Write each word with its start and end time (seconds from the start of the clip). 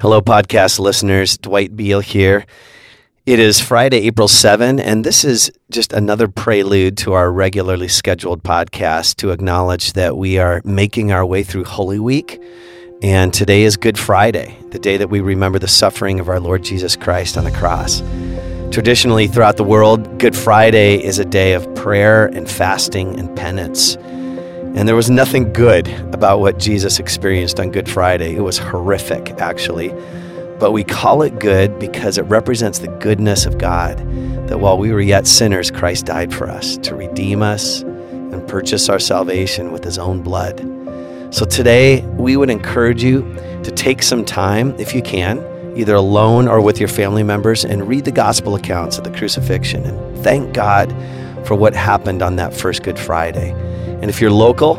Hello, 0.00 0.22
podcast 0.22 0.78
listeners. 0.78 1.36
Dwight 1.36 1.76
Beal 1.76 2.00
here. 2.00 2.46
It 3.26 3.38
is 3.38 3.60
Friday, 3.60 3.98
April 4.06 4.28
7, 4.28 4.80
and 4.80 5.04
this 5.04 5.26
is 5.26 5.52
just 5.70 5.92
another 5.92 6.26
prelude 6.26 6.96
to 6.98 7.12
our 7.12 7.30
regularly 7.30 7.88
scheduled 7.88 8.42
podcast 8.42 9.16
to 9.16 9.30
acknowledge 9.30 9.92
that 9.92 10.16
we 10.16 10.38
are 10.38 10.62
making 10.64 11.12
our 11.12 11.26
way 11.26 11.42
through 11.42 11.64
Holy 11.64 11.98
Week. 11.98 12.42
And 13.02 13.34
today 13.34 13.64
is 13.64 13.76
Good 13.76 13.98
Friday, 13.98 14.56
the 14.70 14.78
day 14.78 14.96
that 14.96 15.10
we 15.10 15.20
remember 15.20 15.58
the 15.58 15.68
suffering 15.68 16.18
of 16.18 16.30
our 16.30 16.40
Lord 16.40 16.64
Jesus 16.64 16.96
Christ 16.96 17.36
on 17.36 17.44
the 17.44 17.50
cross. 17.50 18.02
Traditionally, 18.70 19.26
throughout 19.26 19.58
the 19.58 19.64
world, 19.64 20.18
Good 20.18 20.34
Friday 20.34 20.96
is 20.96 21.18
a 21.18 21.26
day 21.26 21.52
of 21.52 21.74
prayer 21.74 22.24
and 22.24 22.50
fasting 22.50 23.18
and 23.18 23.36
penance. 23.36 23.98
And 24.74 24.86
there 24.86 24.94
was 24.94 25.10
nothing 25.10 25.52
good 25.52 25.88
about 26.14 26.38
what 26.38 26.58
Jesus 26.58 27.00
experienced 27.00 27.58
on 27.58 27.70
Good 27.70 27.88
Friday. 27.88 28.36
It 28.36 28.42
was 28.42 28.56
horrific, 28.56 29.30
actually. 29.40 29.88
But 30.60 30.70
we 30.70 30.84
call 30.84 31.22
it 31.22 31.40
good 31.40 31.78
because 31.78 32.18
it 32.18 32.22
represents 32.22 32.78
the 32.78 32.88
goodness 32.88 33.46
of 33.46 33.58
God, 33.58 33.98
that 34.48 34.60
while 34.60 34.78
we 34.78 34.92
were 34.92 35.00
yet 35.00 35.26
sinners, 35.26 35.70
Christ 35.70 36.06
died 36.06 36.32
for 36.32 36.48
us 36.48 36.76
to 36.78 36.94
redeem 36.94 37.42
us 37.42 37.82
and 37.82 38.46
purchase 38.46 38.88
our 38.88 39.00
salvation 39.00 39.72
with 39.72 39.82
his 39.82 39.98
own 39.98 40.22
blood. 40.22 40.60
So 41.34 41.44
today, 41.44 42.02
we 42.02 42.36
would 42.36 42.50
encourage 42.50 43.02
you 43.02 43.22
to 43.64 43.72
take 43.72 44.02
some 44.02 44.24
time, 44.24 44.78
if 44.78 44.94
you 44.94 45.02
can, 45.02 45.44
either 45.76 45.94
alone 45.96 46.46
or 46.46 46.60
with 46.60 46.78
your 46.78 46.88
family 46.88 47.22
members, 47.22 47.64
and 47.64 47.88
read 47.88 48.04
the 48.04 48.12
gospel 48.12 48.54
accounts 48.54 48.98
of 48.98 49.04
the 49.04 49.10
crucifixion 49.10 49.84
and 49.84 50.24
thank 50.24 50.52
God 50.54 50.90
for 51.44 51.54
what 51.54 51.74
happened 51.74 52.22
on 52.22 52.36
that 52.36 52.54
first 52.54 52.82
Good 52.82 52.98
Friday. 52.98 53.52
And 54.00 54.08
if 54.08 54.20
you're 54.20 54.30
local, 54.30 54.76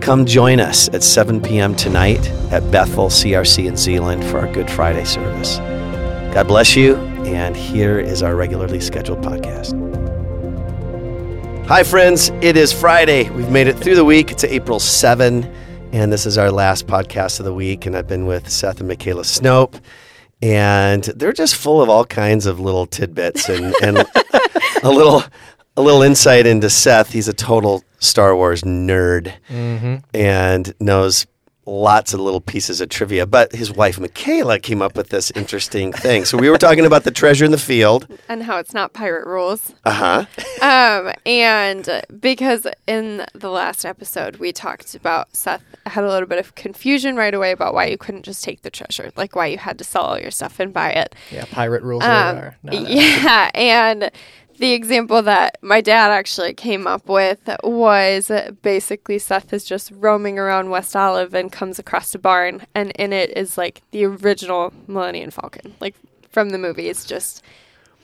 come 0.00 0.24
join 0.24 0.60
us 0.60 0.88
at 0.90 1.02
7 1.02 1.40
p.m. 1.40 1.74
tonight 1.74 2.28
at 2.50 2.70
Bethel 2.70 3.08
CRC 3.08 3.66
in 3.66 3.76
Zeeland 3.76 4.24
for 4.24 4.38
our 4.38 4.52
Good 4.52 4.70
Friday 4.70 5.04
service. 5.04 5.58
God 6.32 6.48
bless 6.48 6.76
you, 6.76 6.96
and 7.24 7.56
here 7.56 7.98
is 7.98 8.22
our 8.22 8.36
regularly 8.36 8.80
scheduled 8.80 9.22
podcast. 9.22 9.74
Hi, 11.66 11.82
friends. 11.82 12.28
It 12.42 12.56
is 12.56 12.72
Friday. 12.72 13.28
We've 13.30 13.50
made 13.50 13.66
it 13.66 13.76
through 13.76 13.96
the 13.96 14.04
week. 14.04 14.30
It's 14.30 14.44
April 14.44 14.78
7, 14.78 15.44
and 15.92 16.12
this 16.12 16.24
is 16.24 16.38
our 16.38 16.52
last 16.52 16.86
podcast 16.86 17.40
of 17.40 17.44
the 17.44 17.52
week. 17.52 17.86
And 17.86 17.96
I've 17.96 18.06
been 18.06 18.26
with 18.26 18.48
Seth 18.48 18.80
and 18.80 18.88
Mikaelah 18.88 19.24
Snoap, 19.24 19.80
and 20.42 21.02
they're 21.02 21.32
just 21.32 21.56
full 21.56 21.82
of 21.82 21.88
all 21.88 22.04
kinds 22.04 22.46
of 22.46 22.60
little 22.60 22.86
tidbits 22.86 23.48
and, 23.48 23.74
and 23.82 23.98
a 24.84 24.90
little 24.90 25.24
a 25.76 25.82
little 25.82 26.02
insight 26.02 26.46
into 26.46 26.70
Seth. 26.70 27.12
He's 27.12 27.28
a 27.28 27.34
total 27.34 27.82
Star 27.98 28.34
Wars 28.36 28.62
nerd 28.62 29.32
Mm-hmm. 29.50 29.96
and 30.14 30.74
knows 30.80 31.26
lots 31.68 32.14
of 32.14 32.20
little 32.20 32.40
pieces 32.40 32.80
of 32.80 32.88
trivia. 32.88 33.26
But 33.26 33.52
his 33.52 33.72
wife, 33.72 33.96
Mikaelah, 33.98 34.62
came 34.62 34.80
up 34.80 34.96
with 34.96 35.08
this 35.08 35.32
interesting 35.32 35.92
thing. 35.92 36.24
So 36.24 36.38
we 36.38 36.48
were 36.48 36.58
talking 36.58 36.86
about 36.86 37.02
the 37.02 37.10
treasure 37.10 37.44
in 37.44 37.50
the 37.50 37.58
field. 37.58 38.06
and 38.28 38.44
how 38.44 38.58
it's 38.58 38.72
not 38.72 38.92
pirate 38.92 39.26
rules. 39.26 39.72
Uh 39.84 40.26
huh. 40.62 41.06
Um, 41.08 41.12
and 41.26 42.02
because 42.20 42.68
in 42.86 43.26
the 43.34 43.50
last 43.50 43.84
episode 43.84 44.36
we 44.36 44.52
talked 44.52 44.94
about 44.94 45.34
Seth 45.34 45.62
had 45.86 46.04
a 46.04 46.08
little 46.08 46.28
bit 46.28 46.38
of 46.38 46.54
confusion 46.54 47.16
right 47.16 47.34
away 47.34 47.50
about 47.50 47.74
why 47.74 47.86
you 47.86 47.98
couldn't 47.98 48.22
just 48.24 48.44
take 48.44 48.62
the 48.62 48.70
treasure, 48.70 49.10
like 49.16 49.34
why 49.34 49.46
you 49.46 49.58
had 49.58 49.76
to 49.78 49.84
sell 49.84 50.02
all 50.02 50.18
your 50.20 50.30
stuff 50.30 50.60
and 50.60 50.72
buy 50.72 50.90
it. 50.90 51.16
Yeah, 51.32 51.46
pirate 51.50 51.82
rules 51.82 52.04
Um, 52.04 52.36
are. 52.36 52.56
No, 52.62 52.72
no. 52.72 52.78
yeah, 52.88 53.50
and 53.54 54.10
the 54.58 54.72
example 54.72 55.22
that 55.22 55.58
my 55.62 55.80
dad 55.80 56.10
actually 56.10 56.54
came 56.54 56.86
up 56.86 57.08
with 57.08 57.38
was 57.62 58.30
basically 58.62 59.18
Seth 59.18 59.52
is 59.52 59.64
just 59.64 59.90
roaming 59.94 60.38
around 60.38 60.70
West 60.70 60.94
Olive 60.96 61.34
and 61.34 61.50
comes 61.52 61.78
across 61.78 62.14
a 62.14 62.18
barn, 62.18 62.66
and 62.74 62.90
in 62.92 63.12
it 63.12 63.36
is 63.36 63.56
like 63.58 63.82
the 63.90 64.04
original 64.04 64.72
Millennium 64.86 65.30
Falcon, 65.30 65.74
like 65.80 65.94
from 66.30 66.50
the 66.50 66.58
movie. 66.58 66.88
It's 66.88 67.04
just 67.04 67.42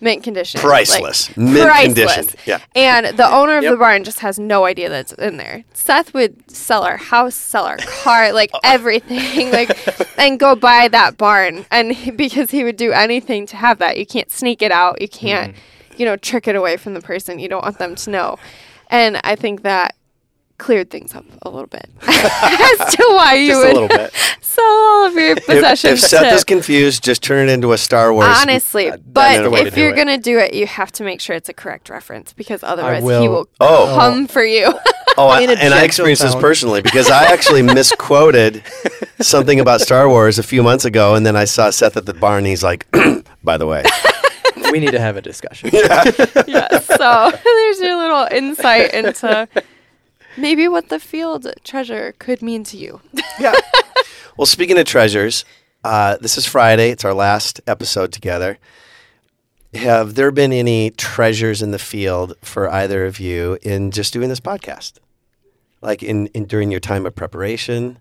mint 0.00 0.24
condition, 0.24 0.58
like, 0.60 0.66
Priceless. 0.68 1.36
Mint 1.36 1.64
priceless. 1.70 2.14
condition. 2.16 2.38
Yeah. 2.44 2.58
And 2.74 3.16
the 3.16 3.32
owner 3.32 3.56
of 3.58 3.62
Yep. 3.62 3.70
the 3.72 3.76
barn 3.76 4.02
just 4.02 4.18
has 4.18 4.36
no 4.38 4.64
idea 4.64 4.88
that's 4.88 5.12
in 5.12 5.36
there. 5.36 5.62
Seth 5.74 6.12
would 6.12 6.50
sell 6.50 6.82
our 6.82 6.96
house, 6.96 7.36
sell 7.36 7.64
our 7.66 7.76
car, 7.76 8.32
like 8.32 8.50
everything, 8.64 9.52
like, 9.52 9.78
and 10.18 10.40
go 10.40 10.56
buy 10.56 10.88
that 10.88 11.16
barn. 11.16 11.66
And 11.70 11.92
he- 11.92 12.10
because 12.10 12.50
he 12.50 12.64
would 12.64 12.76
do 12.76 12.90
anything 12.90 13.46
to 13.46 13.56
have 13.56 13.78
that, 13.78 13.96
you 13.96 14.04
can't 14.04 14.30
sneak 14.32 14.60
it 14.60 14.72
out. 14.72 15.00
You 15.00 15.08
can't, 15.08 15.52
mm-hmm. 15.52 15.60
You 15.96 16.04
know, 16.04 16.16
trick 16.16 16.48
it 16.48 16.56
away 16.56 16.76
from 16.76 16.94
the 16.94 17.00
person. 17.00 17.38
You 17.38 17.48
don't 17.48 17.62
want 17.64 17.78
them 17.78 17.94
to 17.96 18.10
know. 18.10 18.38
And 18.90 19.20
I 19.24 19.36
think 19.36 19.62
that 19.62 19.94
cleared 20.58 20.90
things 20.90 21.12
up 21.14 21.24
a 21.42 21.50
little 21.50 21.66
bit 21.66 21.88
as 22.02 22.94
to 22.94 23.02
why 23.08 23.34
you 23.34 23.48
Just 23.48 23.64
a 23.64 23.66
would 23.66 23.72
little 23.74 23.88
bit. 23.88 24.12
sell 24.40 24.64
all 24.64 25.06
of 25.06 25.14
your 25.14 25.34
possessions. 25.34 25.94
if 26.04 26.08
Seth 26.08 26.22
to- 26.22 26.28
is 26.34 26.44
confused, 26.44 27.02
just 27.02 27.20
turn 27.22 27.48
it 27.48 27.52
into 27.52 27.72
a 27.72 27.78
Star 27.78 28.12
Wars. 28.12 28.28
Honestly, 28.38 28.90
that's 28.90 29.02
but 29.02 29.42
to 29.42 29.54
if 29.66 29.76
you're 29.76 29.90
it. 29.92 29.96
gonna 29.96 30.18
do 30.18 30.38
it, 30.38 30.54
you 30.54 30.66
have 30.68 30.92
to 30.92 31.04
make 31.04 31.20
sure 31.20 31.34
it's 31.34 31.48
a 31.48 31.52
correct 31.54 31.88
reference 31.90 32.32
because 32.32 32.62
otherwise 32.62 33.02
he 33.02 33.06
will- 33.08 33.28
will 33.30 33.48
Oh. 33.60 33.96
come 33.98 34.26
for 34.28 34.44
you. 34.44 34.72
Oh, 35.18 35.28
I, 35.28 35.42
and 35.42 35.74
I 35.74 35.84
experienced 35.84 36.22
this 36.22 36.34
personally 36.34 36.80
because 36.80 37.10
I 37.10 37.24
actually 37.34 37.60
misquoted 37.74 38.62
something 39.20 39.60
about 39.60 39.82
Star 39.82 40.08
Wars 40.08 40.38
a 40.38 40.42
few 40.42 40.62
months 40.62 40.86
ago, 40.86 41.14
and 41.14 41.26
then 41.26 41.36
I 41.36 41.44
saw 41.44 41.68
Seth 41.68 41.98
at 41.98 42.06
the 42.06 42.14
bar, 42.14 42.38
and 42.38 42.46
he's 42.46 42.62
like, 42.62 42.86
"By 43.44 43.58
the 43.58 43.66
way, 43.66 43.82
we 44.72 44.80
need 44.80 44.92
to 44.92 45.00
have 45.00 45.16
a 45.16 45.22
discussion. 45.22 45.70
yeah. 45.72 46.02
So 46.78 47.30
there's 47.44 47.80
your 47.80 47.96
little 47.96 48.26
insight 48.32 48.92
into 48.94 49.46
maybe 50.36 50.66
what 50.66 50.88
the 50.88 50.98
field 50.98 51.46
treasure 51.62 52.14
could 52.18 52.42
mean 52.42 52.64
to 52.64 52.76
you. 52.76 53.00
yeah. 53.38 53.54
Well, 54.34 54.46
speaking 54.46 54.78
of 54.78 54.86
treasures, 54.86 55.44
uh, 55.84 56.16
this 56.16 56.38
is 56.38 56.46
Friday. 56.46 56.88
It's 56.88 57.04
our 57.04 57.12
last 57.12 57.60
episode 57.66 58.14
together. 58.14 58.58
Have 59.74 60.14
there 60.14 60.30
been 60.30 60.54
any 60.54 60.88
treasures 60.88 61.60
in 61.60 61.70
the 61.70 61.78
field 61.78 62.34
for 62.40 62.66
either 62.70 63.04
of 63.04 63.20
you 63.20 63.58
in 63.60 63.90
just 63.90 64.10
doing 64.10 64.30
this 64.30 64.40
podcast? 64.40 64.94
Like 65.82 66.02
in, 66.02 66.28
in 66.28 66.46
during 66.46 66.70
your 66.70 66.80
time 66.80 67.04
of 67.04 67.14
preparation, 67.14 67.98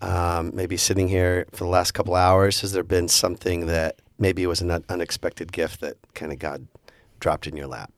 um, 0.00 0.50
maybe 0.54 0.78
sitting 0.78 1.08
here 1.08 1.44
for 1.52 1.64
the 1.64 1.70
last 1.70 1.92
couple 1.92 2.14
hours, 2.14 2.62
has 2.62 2.72
there 2.72 2.82
been 2.82 3.06
something 3.06 3.66
that 3.66 4.00
maybe 4.18 4.42
it 4.42 4.46
was 4.46 4.60
an 4.60 4.84
unexpected 4.88 5.52
gift 5.52 5.80
that 5.80 5.96
kind 6.14 6.32
of 6.32 6.38
God 6.38 6.66
dropped 7.20 7.46
in 7.46 7.56
your 7.56 7.66
lap? 7.66 7.92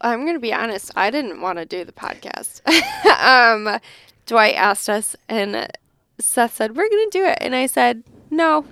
I'm 0.00 0.24
gonna 0.24 0.38
be 0.38 0.52
honest. 0.52 0.90
I 0.96 1.10
didn't 1.10 1.40
want 1.40 1.58
to 1.58 1.66
do 1.66 1.84
the 1.84 1.92
podcast. 1.92 2.62
um, 3.20 3.78
Dwight 4.26 4.54
asked 4.54 4.88
us, 4.88 5.14
and 5.28 5.70
Seth 6.18 6.56
said 6.56 6.76
we're 6.76 6.88
gonna 6.88 7.10
do 7.10 7.24
it, 7.24 7.38
and 7.40 7.54
I 7.54 7.66
said 7.66 8.02
no. 8.30 8.64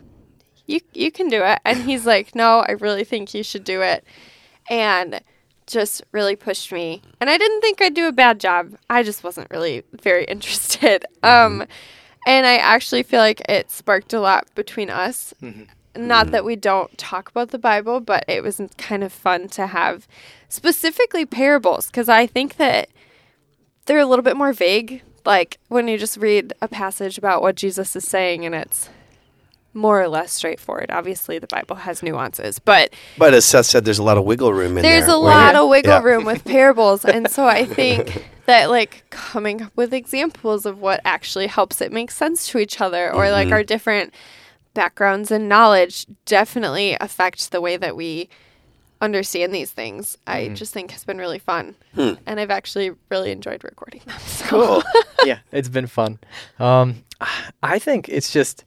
You 0.66 0.80
you 0.94 1.10
can 1.10 1.28
do 1.28 1.42
it, 1.42 1.60
and 1.64 1.82
he's 1.82 2.06
like, 2.06 2.34
no, 2.34 2.60
I 2.60 2.72
really 2.72 3.04
think 3.04 3.34
you 3.34 3.42
should 3.42 3.64
do 3.64 3.82
it, 3.82 4.04
and 4.70 5.20
just 5.66 6.02
really 6.12 6.34
pushed 6.34 6.72
me. 6.72 7.02
And 7.20 7.28
I 7.28 7.36
didn't 7.36 7.60
think 7.60 7.80
I'd 7.80 7.94
do 7.94 8.08
a 8.08 8.12
bad 8.12 8.40
job. 8.40 8.74
I 8.88 9.02
just 9.02 9.22
wasn't 9.22 9.50
really 9.50 9.84
very 9.92 10.24
interested. 10.28 11.04
Um, 11.22 11.66
and 12.28 12.46
I 12.46 12.58
actually 12.58 13.02
feel 13.02 13.20
like 13.20 13.40
it 13.48 13.70
sparked 13.70 14.12
a 14.12 14.20
lot 14.20 14.46
between 14.54 14.90
us. 14.90 15.32
Mm-hmm. 15.42 15.62
Not 16.06 16.26
mm-hmm. 16.26 16.32
that 16.32 16.44
we 16.44 16.56
don't 16.56 16.96
talk 16.98 17.30
about 17.30 17.52
the 17.52 17.58
Bible, 17.58 18.00
but 18.00 18.24
it 18.28 18.42
was 18.42 18.60
kind 18.76 19.02
of 19.02 19.14
fun 19.14 19.48
to 19.48 19.68
have 19.68 20.06
specifically 20.50 21.24
parables 21.24 21.86
because 21.86 22.10
I 22.10 22.26
think 22.26 22.58
that 22.58 22.90
they're 23.86 23.98
a 23.98 24.04
little 24.04 24.22
bit 24.22 24.36
more 24.36 24.52
vague. 24.52 25.02
Like 25.24 25.58
when 25.68 25.88
you 25.88 25.96
just 25.96 26.18
read 26.18 26.52
a 26.60 26.68
passage 26.68 27.16
about 27.16 27.40
what 27.40 27.56
Jesus 27.56 27.96
is 27.96 28.06
saying 28.06 28.44
and 28.44 28.54
it's 28.54 28.90
more 29.78 30.02
or 30.02 30.08
less 30.08 30.32
straightforward. 30.32 30.90
Obviously, 30.90 31.38
the 31.38 31.46
Bible 31.46 31.76
has 31.76 32.02
nuances, 32.02 32.58
but 32.58 32.92
But 33.16 33.32
as 33.32 33.44
Seth 33.44 33.66
said, 33.66 33.84
there's 33.84 33.98
a 33.98 34.02
lot 34.02 34.18
of 34.18 34.24
wiggle 34.24 34.52
room 34.52 34.76
in 34.76 34.82
there's 34.82 35.06
there. 35.06 35.14
a 35.14 35.20
where 35.20 35.30
lot 35.34 35.54
of 35.56 35.68
wiggle 35.68 35.92
yeah. 35.92 36.02
room 36.02 36.24
with 36.24 36.44
parables 36.44 37.04
and 37.04 37.30
so 37.30 37.46
i 37.46 37.64
think 37.78 38.28
that 38.46 38.68
like 38.70 39.04
coming 39.10 39.62
up 39.62 39.72
with 39.76 39.94
examples 39.94 40.66
of 40.66 40.80
what 40.80 41.00
actually 41.04 41.46
helps 41.46 41.80
it 41.80 41.92
make 41.92 42.10
sense 42.10 42.48
to 42.48 42.58
each 42.58 42.80
other 42.80 43.12
or 43.12 43.22
Mm-hmm. 43.24 43.32
like 43.32 43.52
our 43.52 43.62
different 43.62 44.12
backgrounds 44.74 45.30
and 45.30 45.48
knowledge 45.48 46.06
definitely 46.24 46.96
affect 47.00 47.50
the 47.50 47.60
way 47.60 47.76
that 47.76 47.96
we 47.96 48.28
understand 49.00 49.54
these 49.54 49.70
things 49.70 50.18
i 50.26 50.48
just 50.48 50.72
think 50.72 50.90
has 50.90 51.04
been 51.04 51.18
really 51.18 51.38
fun 51.38 51.74
Hmm. 51.94 52.14
and 52.26 52.40
i've 52.40 52.50
actually 52.50 52.90
really 53.10 53.30
enjoyed 53.30 53.62
recording 53.64 54.02
them 54.06 54.18
so 54.18 54.44
Cool. 54.48 54.82
yeah, 55.24 55.38
it's 55.52 55.68
been 55.68 55.86
fun. 55.86 56.18
Um, 56.58 57.04
I 57.62 57.78
think 57.78 58.08
it's 58.08 58.32
just 58.32 58.64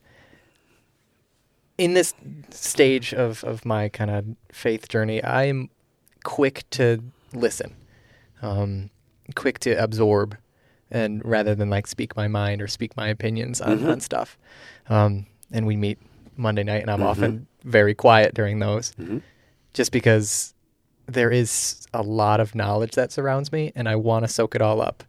in 1.78 1.94
this 1.94 2.14
stage 2.52 3.14
of, 3.14 3.44
of 3.44 3.66
my 3.66 3.90
kind 3.90 4.12
of 4.12 4.26
faith 4.52 4.88
journey, 4.88 5.24
I'm 5.24 5.70
quick 6.24 6.64
to 6.72 7.04
listen, 7.34 7.76
um, 8.42 8.90
quick 9.36 9.60
to 9.60 9.72
absorb, 9.72 10.38
and 10.92 11.24
rather 11.26 11.56
than 11.56 11.70
like 11.70 11.88
speak 11.88 12.16
my 12.16 12.28
mind 12.28 12.62
or 12.62 12.68
speak 12.68 12.96
my 12.98 13.08
opinions 13.08 13.62
on, 13.62 13.86
on 13.86 14.00
stuff. 14.02 14.38
Um, 14.90 15.26
and 15.52 15.66
we 15.66 15.76
meet 15.76 15.98
Monday 16.38 16.64
night, 16.64 16.82
and 16.82 16.92
I'm 16.92 17.02
often 17.04 17.48
very 17.64 17.94
quiet 17.96 18.34
during 18.34 18.60
those, 18.60 18.94
just 19.74 19.92
because 19.92 20.54
there 21.08 21.32
is 21.32 21.86
a 21.94 22.02
lot 22.02 22.40
of 22.40 22.56
knowledge 22.56 22.92
that 22.94 23.12
surrounds 23.12 23.52
me, 23.52 23.72
and 23.76 23.88
I 23.90 23.96
want 23.96 24.24
to 24.26 24.28
soak 24.28 24.56
it 24.56 24.62
all 24.62 24.82
up. 24.82 25.04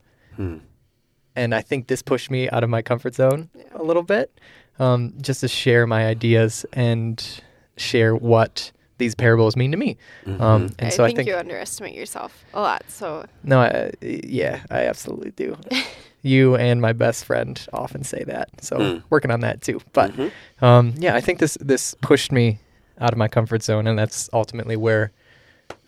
and 1.36 1.54
I 1.54 1.60
think 1.62 1.86
this 1.86 2.02
pushed 2.02 2.30
me 2.30 2.48
out 2.50 2.62
of 2.64 2.70
my 2.70 2.82
comfort 2.82 3.14
zone 3.14 3.48
a 3.74 3.82
little 3.82 4.02
bit, 4.02 4.38
um, 4.78 5.14
just 5.20 5.40
to 5.40 5.48
share 5.48 5.86
my 5.86 6.06
ideas 6.06 6.64
and 6.72 7.40
share 7.76 8.14
what 8.14 8.72
these 8.98 9.14
parables 9.14 9.56
mean 9.56 9.70
to 9.72 9.76
me. 9.76 9.96
Um, 10.26 10.70
and 10.78 10.86
I 10.86 10.88
so 10.90 11.04
think 11.04 11.14
I 11.14 11.16
think 11.16 11.28
you 11.28 11.36
underestimate 11.36 11.94
yourself 11.94 12.44
a 12.54 12.60
lot. 12.60 12.84
So 12.88 13.24
no, 13.42 13.60
I, 13.60 13.90
yeah, 14.00 14.62
I 14.70 14.82
absolutely 14.84 15.32
do. 15.32 15.56
you 16.22 16.54
and 16.56 16.80
my 16.80 16.92
best 16.92 17.24
friend 17.24 17.60
often 17.72 18.04
say 18.04 18.22
that, 18.24 18.48
so 18.60 18.76
Mm. 18.78 19.02
working 19.10 19.30
on 19.32 19.40
that 19.40 19.60
too. 19.62 19.80
But 19.92 20.12
Mhm. 20.12 20.30
um, 20.62 20.94
yeah, 20.98 21.16
I 21.16 21.20
think 21.20 21.38
this 21.40 21.58
this 21.60 21.94
pushed 22.00 22.30
me 22.30 22.60
out 23.00 23.12
of 23.12 23.18
my 23.18 23.28
comfort 23.28 23.62
zone, 23.64 23.86
and 23.88 23.98
that's 23.98 24.30
ultimately 24.32 24.76
where 24.76 25.10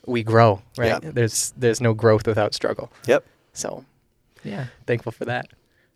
we 0.06 0.22
grow. 0.24 0.62
Right? 0.76 1.00
Yeah. 1.02 1.10
There's 1.12 1.52
there's 1.56 1.80
no 1.80 1.94
growth 1.94 2.26
without 2.26 2.52
struggle. 2.54 2.90
Yep. 3.06 3.24
So 3.52 3.84
yeah, 4.42 4.66
thankful 4.86 5.12
for 5.12 5.24
that. 5.26 5.46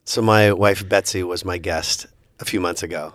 So 0.05 0.23
my 0.23 0.53
wife 0.53 0.89
Betsy 0.89 1.23
was 1.25 1.45
my 1.45 1.59
guest 1.59 2.07
a 2.41 2.45
few 2.45 2.61
months 2.61 2.83
ago, 2.83 3.15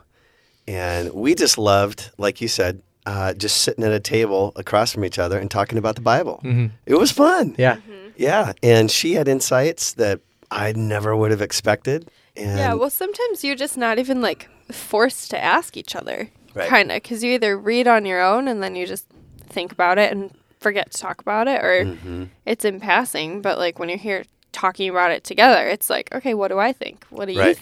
and 0.67 1.13
we 1.13 1.35
just 1.35 1.57
loved, 1.57 2.11
like 2.17 2.41
you 2.41 2.47
said, 2.47 2.81
uh, 3.05 3.33
just 3.33 3.57
sitting 3.61 3.83
at 3.83 3.91
a 3.91 3.99
table 3.99 4.53
across 4.55 4.93
from 4.93 5.03
each 5.03 5.19
other 5.19 5.37
and 5.37 5.51
talking 5.51 5.77
about 5.77 5.95
the 5.95 6.01
Bible. 6.01 6.39
hmm 6.41 6.67
It 6.85 6.95
was 6.95 7.11
fun. 7.11 7.55
Yeah. 7.57 7.77
Yeah, 8.15 8.53
and 8.61 8.91
she 8.91 9.13
had 9.15 9.27
insights 9.27 9.93
that 9.95 10.19
I 10.51 10.71
never 10.73 11.15
would 11.15 11.31
have 11.31 11.41
expected. 11.41 12.09
And 12.37 12.57
yeah, 12.59 12.73
well, 12.75 12.89
sometimes 12.91 13.43
you're 13.43 13.55
just 13.55 13.75
not 13.77 13.97
even 13.99 14.21
like 14.21 14.47
forced 14.71 15.31
to 15.31 15.43
ask 15.43 15.75
each 15.77 15.95
other, 15.95 16.29
Right. 16.53 16.69
kind 16.69 16.91
of, 16.91 17.01
because 17.01 17.23
you 17.23 17.31
either 17.33 17.57
read 17.57 17.87
on 17.87 18.05
your 18.05 18.21
own 18.21 18.47
and 18.47 18.61
then 18.61 18.75
you 18.75 18.85
just 18.85 19.07
think 19.49 19.71
about 19.71 19.97
it 19.97 20.11
and 20.11 20.31
forget 20.59 20.91
to 20.91 20.97
talk 21.01 21.19
about 21.21 21.47
it, 21.47 21.61
or 21.63 21.85
Mhm. 21.85 22.29
it's 22.45 22.63
in 22.63 22.79
passing. 22.79 23.41
But 23.41 23.57
like 23.57 23.79
when 23.79 23.89
you're 23.89 23.97
here 23.97 24.23
talking 24.51 24.87
about 24.89 25.11
it 25.11 25.23
together, 25.23 25.67
it's 25.67 25.89
like, 25.89 26.13
okay, 26.13 26.33
what 26.35 26.49
do 26.49 26.59
I 26.59 26.71
think? 26.71 27.03
What 27.09 27.25
do 27.25 27.33
you 27.33 27.39
Right. 27.39 27.57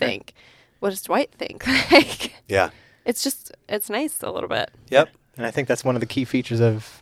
Think? 0.82 0.84
What 0.84 0.90
does 0.90 1.02
Dwight 1.02 1.32
think? 1.38 1.66
like, 1.92 2.34
yeah, 2.48 2.70
it's 3.06 3.24
just 3.24 3.52
it's 3.70 3.90
nice 3.90 4.22
a 4.22 4.32
little 4.32 4.50
bit. 4.50 4.72
yep, 4.90 5.10
And 5.38 5.46
I 5.46 5.52
think 5.52 5.68
that's 5.68 5.84
one 5.86 5.96
of 5.96 6.00
the 6.02 6.08
key 6.08 6.26
features 6.26 6.60
of 6.62 7.02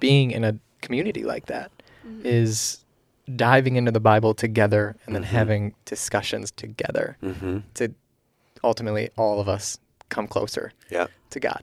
being 0.00 0.30
in 0.30 0.44
a 0.44 0.54
community 0.82 1.22
like 1.24 1.46
that 1.46 1.70
is 2.24 2.84
diving 3.36 3.76
into 3.76 3.90
the 3.92 4.00
Bible 4.00 4.34
together 4.34 4.96
and 5.06 5.14
then 5.14 5.22
Mhm. 5.22 5.26
having 5.26 5.74
discussions 5.84 6.50
together 6.50 7.16
hmm 7.20 7.58
to 7.74 7.92
ultimately 8.64 9.10
all 9.16 9.40
of 9.40 9.48
us 9.48 9.78
come 10.08 10.26
closer 10.26 10.72
yeah. 10.90 11.06
to 11.30 11.38
God. 11.40 11.62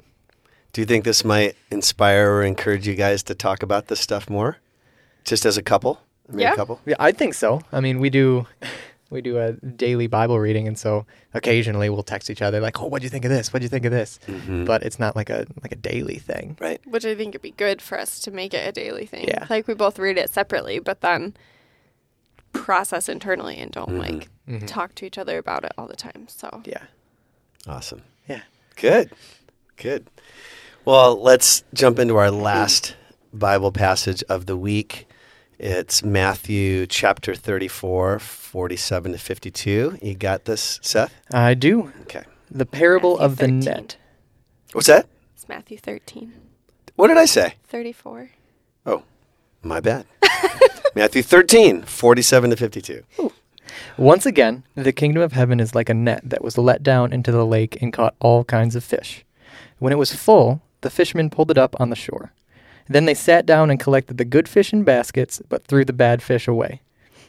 Do 0.73 0.81
you 0.81 0.85
think 0.85 1.03
this 1.03 1.25
might 1.25 1.55
inspire 1.71 2.31
or 2.31 2.43
encourage 2.43 2.87
you 2.87 2.95
guys 2.95 3.23
to 3.23 3.35
talk 3.35 3.63
about 3.63 3.87
this 3.87 3.99
stuff 3.99 4.29
more, 4.29 4.57
just 5.25 5.45
as 5.45 5.57
a 5.57 5.61
couple? 5.63 5.99
I 6.29 6.31
mean, 6.31 6.39
Yeah. 6.41 6.53
a 6.53 6.55
couple. 6.55 6.79
Yeah, 6.85 6.95
I 6.99 7.11
think 7.11 7.33
so. 7.33 7.61
I 7.71 7.81
mean, 7.81 7.99
we 7.99 8.09
do 8.09 8.45
we 9.09 9.21
do 9.21 9.37
a 9.39 9.53
daily 9.53 10.07
Bible 10.07 10.39
reading, 10.39 10.67
and 10.67 10.77
so 10.77 11.05
occasionally 11.33 11.89
we'll 11.89 12.03
text 12.03 12.29
each 12.29 12.41
other 12.41 12.59
like, 12.59 12.81
"Oh, 12.81 12.87
what 12.87 13.01
do 13.01 13.05
you 13.05 13.09
think 13.09 13.25
of 13.25 13.31
this? 13.31 13.53
What 13.53 13.59
do 13.59 13.63
you 13.65 13.69
think 13.69 13.85
of 13.85 13.91
this?" 13.91 14.19
Mhm. 14.27 14.65
But 14.65 14.83
it's 14.83 14.99
not 14.99 15.15
like 15.15 15.29
a 15.29 15.45
like 15.63 15.71
a 15.71 15.75
daily 15.77 16.17
thing. 16.19 16.57
right. 16.59 16.81
Which 16.85 17.05
I 17.05 17.15
think 17.15 17.33
would 17.33 17.41
be 17.41 17.51
good 17.51 17.81
for 17.81 17.99
us 17.99 18.19
to 18.21 18.31
make 18.31 18.53
it 18.53 18.67
a 18.67 18.71
daily 18.71 19.05
thing. 19.05 19.25
Yeah. 19.27 19.45
Like 19.49 19.67
we 19.67 19.73
both 19.73 19.97
read 19.99 20.17
it 20.17 20.29
separately, 20.29 20.79
but 20.79 21.01
then 21.01 21.35
process 22.53 23.07
internally 23.07 23.57
and 23.57 23.71
don't 23.71 23.89
Mhm. 23.89 23.99
like 23.99 24.29
Mhm. 24.47 24.67
talk 24.67 24.95
to 24.95 25.05
each 25.05 25.17
other 25.17 25.37
about 25.37 25.63
it 25.63 25.71
all 25.77 25.87
the 25.87 25.95
time. 25.95 26.27
So 26.27 26.61
Yeah, 26.65 26.83
Awesome. 27.67 28.01
yeah. 28.27 28.41
Good. 28.75 29.11
Good. 29.75 30.07
Well, 30.85 31.21
let's 31.21 31.63
jump 31.73 31.99
into 31.99 32.15
our 32.15 32.31
last 32.31 32.95
Bible 33.33 33.71
passage 33.71 34.23
of 34.29 34.45
the 34.45 34.57
week. 34.57 35.06
It's 35.59 36.03
Matthew 36.03 36.85
chapter 36.85 37.33
34, 37.33 38.19
47 38.19 39.11
to 39.13 39.17
52. 39.17 39.97
You 40.01 40.15
got 40.15 40.45
this, 40.45 40.79
Seth? 40.83 41.13
I 41.33 41.55
do. 41.55 41.91
Okay. 42.03 42.23
The 42.51 42.65
parable 42.65 43.13
Matthew 43.17 43.25
of 43.25 43.35
the 43.37 43.45
13. 43.45 43.59
net. 43.61 43.97
What's 44.73 44.87
that? 44.87 45.07
it's 45.33 45.49
Matthew 45.49 45.77
13, 45.77 46.33
What 46.95 47.07
did 47.07 47.17
I 47.17 47.25
say? 47.25 47.55
34. 47.67 48.29
Oh, 48.85 49.03
my 49.63 49.79
bad. 49.79 50.05
Matthew 50.95 51.23
13, 51.23 51.83
47 51.83 52.49
to 52.51 52.55
52. 52.55 53.03
Once 53.97 54.25
again, 54.25 54.63
the 54.75 54.91
kingdom 54.93 55.23
of 55.23 55.31
heaven 55.33 55.59
is 55.59 55.73
like 55.73 55.89
a 55.89 55.93
net 55.93 56.21
that 56.23 56.43
was 56.43 56.57
let 56.57 56.83
down 56.83 57.11
into 57.13 57.31
the 57.31 57.45
lake 57.45 57.81
and 57.81 57.93
caught 57.93 58.15
all 58.19 58.43
kinds 58.43 58.75
of 58.75 58.83
fish. 58.83 59.23
When 59.79 59.91
it 59.93 59.97
was 59.97 60.13
full, 60.13 60.61
the 60.81 60.89
fishermen 60.89 61.29
pulled 61.29 61.49
it 61.51 61.57
up 61.57 61.75
on 61.79 61.89
the 61.89 61.95
shore. 61.95 62.31
Then 62.89 63.05
they 63.05 63.13
sat 63.13 63.45
down 63.45 63.69
and 63.69 63.79
collected 63.79 64.17
the 64.17 64.25
good 64.25 64.47
fish 64.47 64.73
in 64.73 64.83
baskets, 64.83 65.41
but 65.49 65.65
threw 65.65 65.83
the 65.83 65.93
bad 65.93 66.21
fish 66.21 66.47
away. 66.47 66.81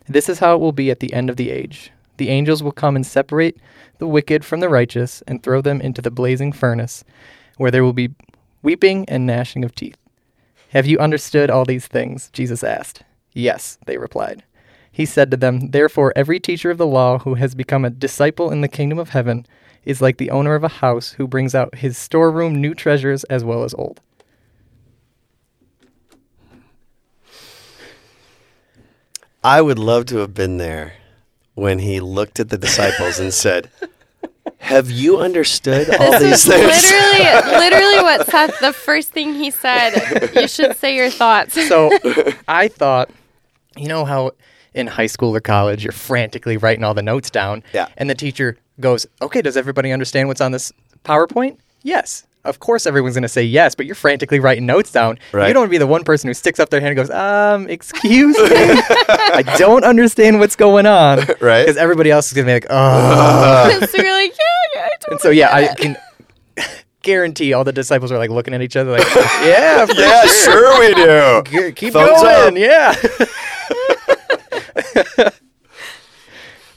This 0.08 0.28
is 0.28 0.38
how 0.38 0.54
it 0.54 0.60
will 0.60 0.72
be 0.72 0.90
at 0.90 1.00
the 1.00 1.12
end 1.12 1.28
of 1.28 1.36
the 1.36 1.50
age. 1.50 1.90
The 2.16 2.30
angels 2.30 2.62
will 2.62 2.72
come 2.72 2.96
and 2.96 3.06
separate 3.06 3.58
the 3.98 4.06
wicked 4.06 4.44
from 4.44 4.60
the 4.60 4.68
righteous 4.68 5.22
and 5.26 5.42
throw 5.42 5.60
them 5.60 5.80
into 5.80 6.02
the 6.02 6.10
blazing 6.10 6.52
furnace, 6.52 7.04
where 7.56 7.70
there 7.70 7.84
will 7.84 7.92
be 7.92 8.10
weeping 8.62 9.04
and 9.08 9.26
gnashing 9.26 9.64
of 9.64 9.74
teeth. 9.74 9.96
Have 10.70 10.86
you 10.86 10.98
understood 10.98 11.50
all 11.50 11.64
these 11.64 11.86
things? 11.86 12.30
Jesus 12.32 12.62
asked. 12.62 13.02
Yes, 13.32 13.78
they 13.86 13.98
replied. 13.98 14.44
He 14.90 15.06
said 15.06 15.30
to 15.30 15.36
them, 15.36 15.70
Therefore, 15.70 16.12
every 16.16 16.40
teacher 16.40 16.70
of 16.70 16.78
the 16.78 16.86
law 16.86 17.18
who 17.18 17.34
has 17.34 17.54
become 17.54 17.84
a 17.84 17.90
disciple 17.90 18.50
in 18.50 18.60
the 18.62 18.68
kingdom 18.68 18.98
of 18.98 19.10
heaven 19.10 19.46
is 19.84 20.02
like 20.02 20.18
the 20.18 20.30
owner 20.30 20.54
of 20.54 20.64
a 20.64 20.68
house 20.68 21.12
who 21.12 21.28
brings 21.28 21.54
out 21.54 21.76
his 21.76 21.96
storeroom 21.96 22.60
new 22.60 22.74
treasures 22.74 23.24
as 23.24 23.44
well 23.44 23.62
as 23.62 23.74
old. 23.74 24.00
I 29.44 29.60
would 29.62 29.78
love 29.78 30.06
to 30.06 30.18
have 30.18 30.34
been 30.34 30.58
there 30.58 30.94
when 31.54 31.78
he 31.80 32.00
looked 32.00 32.40
at 32.40 32.48
the 32.48 32.58
disciples 32.58 33.18
and 33.18 33.32
said, 33.44 33.70
Have 34.58 34.90
you 34.90 35.18
understood 35.18 35.88
all 35.94 36.12
these 36.12 36.44
This 36.44 36.46
is 36.46 36.52
things? 36.52 36.84
literally, 36.84 37.58
literally 37.58 38.02
what 38.02 38.26
Seth, 38.26 38.58
the 38.60 38.72
first 38.72 39.12
thing 39.12 39.34
he 39.34 39.50
said, 39.50 40.30
you 40.34 40.48
should 40.48 40.76
say 40.76 40.94
your 40.96 41.10
thoughts. 41.10 41.54
So 41.68 41.90
I 42.48 42.68
thought, 42.68 43.10
you 43.76 43.88
know 43.88 44.04
how 44.04 44.32
in 44.74 44.86
high 44.86 45.06
school 45.06 45.34
or 45.34 45.40
college 45.40 45.84
you're 45.84 45.92
frantically 45.92 46.56
writing 46.56 46.84
all 46.84 46.94
the 46.94 47.02
notes 47.02 47.30
down, 47.30 47.62
Yeah. 47.72 47.88
and 47.96 48.08
the 48.10 48.14
teacher 48.14 48.56
goes, 48.80 49.06
"Okay, 49.22 49.40
does 49.42 49.56
everybody 49.56 49.92
understand 49.92 50.28
what's 50.28 50.40
on 50.40 50.52
this 50.52 50.72
PowerPoint?" 51.04 51.56
Yes. 51.82 52.24
Of 52.48 52.60
course, 52.60 52.86
everyone's 52.86 53.14
going 53.14 53.22
to 53.22 53.28
say 53.28 53.42
yes, 53.44 53.74
but 53.74 53.84
you're 53.86 53.94
frantically 53.94 54.40
writing 54.40 54.64
notes 54.66 54.90
down. 54.90 55.18
Right. 55.32 55.48
You 55.48 55.54
don't 55.54 55.60
want 55.62 55.68
to 55.68 55.74
be 55.74 55.78
the 55.78 55.86
one 55.86 56.02
person 56.02 56.28
who 56.28 56.34
sticks 56.34 56.58
up 56.58 56.70
their 56.70 56.80
hand 56.80 56.98
and 56.98 57.08
goes, 57.08 57.10
"Um, 57.10 57.68
excuse 57.68 58.36
me, 58.38 58.48
I 58.50 59.42
don't 59.58 59.84
understand 59.84 60.40
what's 60.40 60.56
going 60.56 60.86
on." 60.86 61.18
Right. 61.40 61.62
Because 61.64 61.76
everybody 61.76 62.10
else 62.10 62.28
is 62.28 62.32
going 62.32 62.46
to 62.46 62.50
be 62.50 62.54
like, 62.54 62.66
"Oh." 62.70 63.86
so 63.86 64.02
you're 64.02 64.12
like, 64.12 64.30
yeah, 64.32 64.44
yeah, 64.74 64.80
I 64.86 64.88
totally 65.00 65.12
and 65.12 65.20
so 65.20 65.30
yeah, 65.30 65.54
I 65.54 65.74
can 65.74 65.96
guarantee 67.02 67.52
all 67.52 67.64
the 67.64 67.72
disciples 67.72 68.10
are 68.10 68.18
like 68.18 68.30
looking 68.30 68.54
at 68.54 68.62
each 68.62 68.76
other 68.76 68.90
like, 68.92 69.06
"Yeah, 69.14 69.84
for 69.86 69.94
yeah, 69.94 70.24
sure 70.26 70.78
we 70.80 70.94
do. 70.94 71.42
G- 71.68 71.72
keep 71.72 71.92
Thumbs 71.92 72.22
going." 72.22 72.56
up. 72.56 72.96
Yeah. 75.16 75.30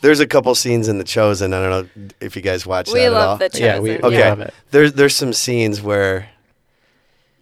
There's 0.02 0.20
a 0.20 0.28
couple 0.28 0.54
scenes 0.56 0.88
in 0.88 0.98
The 0.98 1.04
Chosen. 1.04 1.54
I 1.54 1.62
don't 1.62 1.70
know 1.96 2.08
if 2.20 2.36
you 2.36 2.42
guys 2.42 2.66
watch 2.66 2.92
We 2.92 3.00
that 3.02 3.06
at 3.08 3.14
all. 3.14 3.20
love 3.20 3.40
the 3.40 3.50
chosen. 3.50 3.66
Yeah, 3.66 3.80
we- 3.80 3.90
we 3.92 3.98
Okay. 4.00 4.30
love 4.30 4.40
it. 4.42 4.54
There's 4.72 4.94
there's 4.94 5.16
some 5.16 5.32
scenes 5.34 5.82
where, 5.82 6.30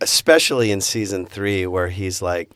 especially 0.01 0.71
in 0.71 0.81
season 0.81 1.25
three, 1.25 1.65
where 1.67 1.87
he's 1.89 2.21
like, 2.21 2.49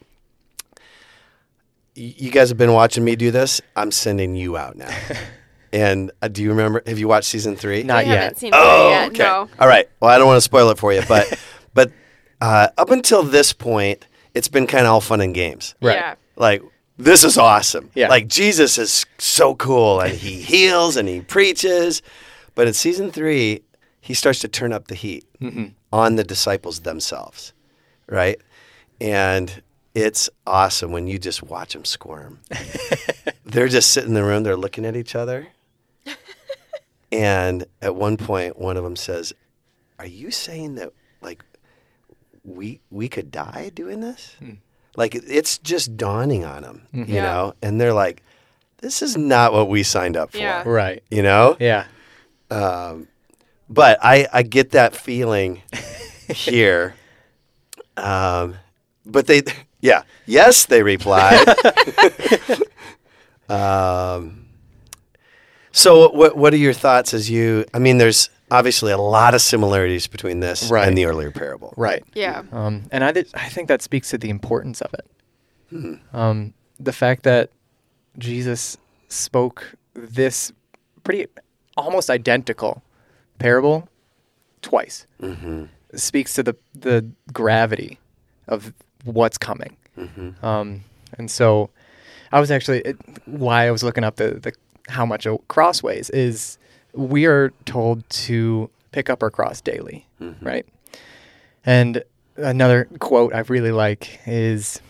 "You 1.96 2.32
guys 2.32 2.50
have 2.50 2.58
been 2.58 2.74
watching 2.74 3.04
me 3.04 3.16
do 3.16 3.32
this. 3.32 3.62
I'm 3.76 3.92
sending 3.92 4.36
you 4.36 4.58
out 4.58 4.76
now." 4.78 4.90
and 5.74 6.12
uh, 6.22 6.28
do 6.28 6.42
you 6.44 6.50
remember? 6.50 6.82
Have 6.86 7.00
you 7.00 7.08
watched 7.08 7.28
season 7.30 7.56
three? 7.56 7.84
Not 7.84 8.06
we 8.06 8.12
yet. 8.12 8.38
seen 8.38 8.52
Oh, 8.54 8.90
yet. 8.90 9.08
okay. 9.10 9.24
No. 9.24 9.50
All 9.60 9.68
right. 9.68 9.88
Well, 10.00 10.12
I 10.12 10.18
don't 10.18 10.28
want 10.28 10.38
to 10.38 10.42
spoil 10.42 10.70
it 10.70 10.78
for 10.78 10.94
you, 10.94 11.02
but 11.08 11.38
but 11.74 11.92
uh, 12.42 12.68
up 12.78 12.90
until 12.92 13.24
this 13.24 13.54
point, 13.54 14.06
it's 14.34 14.48
been 14.48 14.68
kind 14.68 14.86
of 14.86 14.92
all 14.94 15.02
fun 15.02 15.22
and 15.22 15.34
games. 15.34 15.76
Right. 15.82 15.96
Yeah. 15.96 16.16
Like 16.36 16.62
this 16.98 17.24
is 17.24 17.38
awesome. 17.38 17.90
Yeah. 17.96 18.10
Like 18.10 18.28
Jesus 18.28 18.78
is 18.78 19.06
so 19.18 19.56
cool, 19.56 20.00
and 20.00 20.14
he 20.14 20.42
heals 20.42 20.98
and 20.98 21.08
he 21.08 21.22
preaches. 21.22 22.02
But 22.56 22.68
in 22.68 22.74
season 22.74 23.12
three, 23.12 23.64
he 24.00 24.14
starts 24.14 24.40
to 24.40 24.48
turn 24.48 24.74
up 24.74 24.88
the 24.88 24.96
heat 24.96 25.26
mm-hmm. 25.42 25.68
on 25.92 26.16
the 26.18 26.24
disciples 26.24 26.82
themselves, 26.82 27.54
right? 28.08 28.40
And 29.02 29.64
it's 29.96 30.30
awesome 30.46 30.92
when 30.92 31.08
you 31.08 31.18
just 31.18 31.42
watch 31.42 31.74
them 31.74 31.86
squirm. 31.86 32.40
they're 33.46 33.68
just 33.68 33.92
sitting 33.92 34.10
in 34.10 34.14
the 34.14 34.24
room, 34.24 34.44
they're 34.44 34.58
looking 34.58 34.86
at 34.86 34.96
each 34.96 35.16
other. 35.16 35.48
and 37.12 37.66
at 37.82 37.96
one 37.96 38.18
point, 38.18 38.60
one 38.60 38.78
of 38.78 38.84
them 38.84 38.96
says, 38.96 39.34
Are 40.00 40.06
you 40.06 40.32
saying 40.32 40.76
that, 40.76 40.92
like, 41.22 41.44
we, 42.44 42.82
we 42.92 43.08
could 43.08 43.32
die 43.32 43.72
doing 43.74 44.02
this? 44.02 44.36
Hmm. 44.40 44.56
Like, 44.96 45.16
it's 45.16 45.58
just 45.58 45.98
dawning 45.98 46.46
on 46.46 46.62
them, 46.64 46.88
you 46.94 47.06
Yeah. 47.16 47.24
know? 47.24 47.54
And 47.62 47.80
they're 47.82 47.94
like, 47.94 48.22
This 48.78 49.02
is 49.02 49.18
not 49.18 49.54
what 49.54 49.70
we 49.70 49.84
signed 49.84 50.16
up 50.18 50.32
for, 50.32 50.38
Yeah. 50.38 50.64
Right. 50.66 51.04
you 51.10 51.24
know? 51.24 51.58
Yeah. 51.60 51.86
Um, 52.52 53.08
but 53.70 53.98
I, 54.04 54.28
I 54.32 54.44
get 54.44 54.72
that 54.72 54.96
feeling 54.96 55.62
here. 56.30 56.96
Um, 57.98 58.56
but 59.06 59.28
they, 59.28 59.42
yeah, 59.82 60.04
yes, 60.26 60.66
they 60.66 60.84
replied. 60.84 61.46
um, 63.50 64.46
So, 65.72 66.10
what 66.12 66.38
what 66.38 66.54
are 66.54 66.58
your 66.58 66.74
thoughts 66.74 67.14
as 67.14 67.30
you? 67.30 67.66
I 67.74 67.80
mean, 67.80 67.98
there's 67.98 68.30
obviously 68.54 68.92
a 68.92 68.98
lot 68.98 69.34
of 69.34 69.42
similarities 69.42 70.08
between 70.08 70.40
this 70.40 70.70
Right. 70.70 70.88
and 70.88 70.98
the 70.98 71.06
earlier 71.06 71.32
parable. 71.32 71.74
Right. 71.76 72.04
Yeah. 72.14 72.44
Um, 72.52 72.84
and 72.92 73.04
I, 73.04 73.12
th- 73.12 73.30
I 73.34 73.50
think 73.50 73.68
that 73.68 73.82
speaks 73.82 74.10
to 74.12 74.18
the 74.18 74.30
importance 74.30 74.80
of 74.82 74.94
it. 74.94 76.00
Um, 76.14 76.54
the 76.80 76.94
fact 76.94 77.24
that 77.24 77.50
Jesus 78.20 78.78
spoke 79.08 79.74
this 79.96 80.52
pretty 81.04 81.26
almost 81.76 82.10
identical 82.12 82.84
parable 83.40 83.90
twice 84.62 85.08
Mm-hmm. 85.22 85.66
speaks 85.96 86.34
to 86.36 86.44
the 86.44 86.56
the 86.76 87.06
gravity 87.34 88.00
of 88.48 88.72
what's 89.04 89.38
coming. 89.40 89.76
Mm-hmm. 89.98 90.46
Um, 90.46 90.84
and 91.18 91.30
so 91.32 91.70
I 92.32 92.40
was 92.40 92.52
actually 92.52 92.82
it, 92.82 92.98
why 93.26 93.68
I 93.68 93.72
was 93.72 93.84
looking 93.84 94.04
up 94.04 94.18
the, 94.18 94.36
the 94.36 94.54
how 94.90 95.06
much 95.08 95.26
a 95.26 95.38
cross 95.48 95.82
weighs 95.82 96.10
is 96.12 96.58
we 96.94 97.26
are 97.26 97.52
told 97.66 98.08
to 98.10 98.70
pick 98.92 99.10
up 99.10 99.24
our 99.24 99.30
cross 99.32 99.62
daily, 99.62 100.06
Mhm. 100.22 100.36
right? 100.42 100.66
And 101.66 102.04
another 102.38 102.86
quote 103.00 103.34
I 103.34 103.40
really 103.40 103.72
like 103.72 104.20
is 104.28 104.82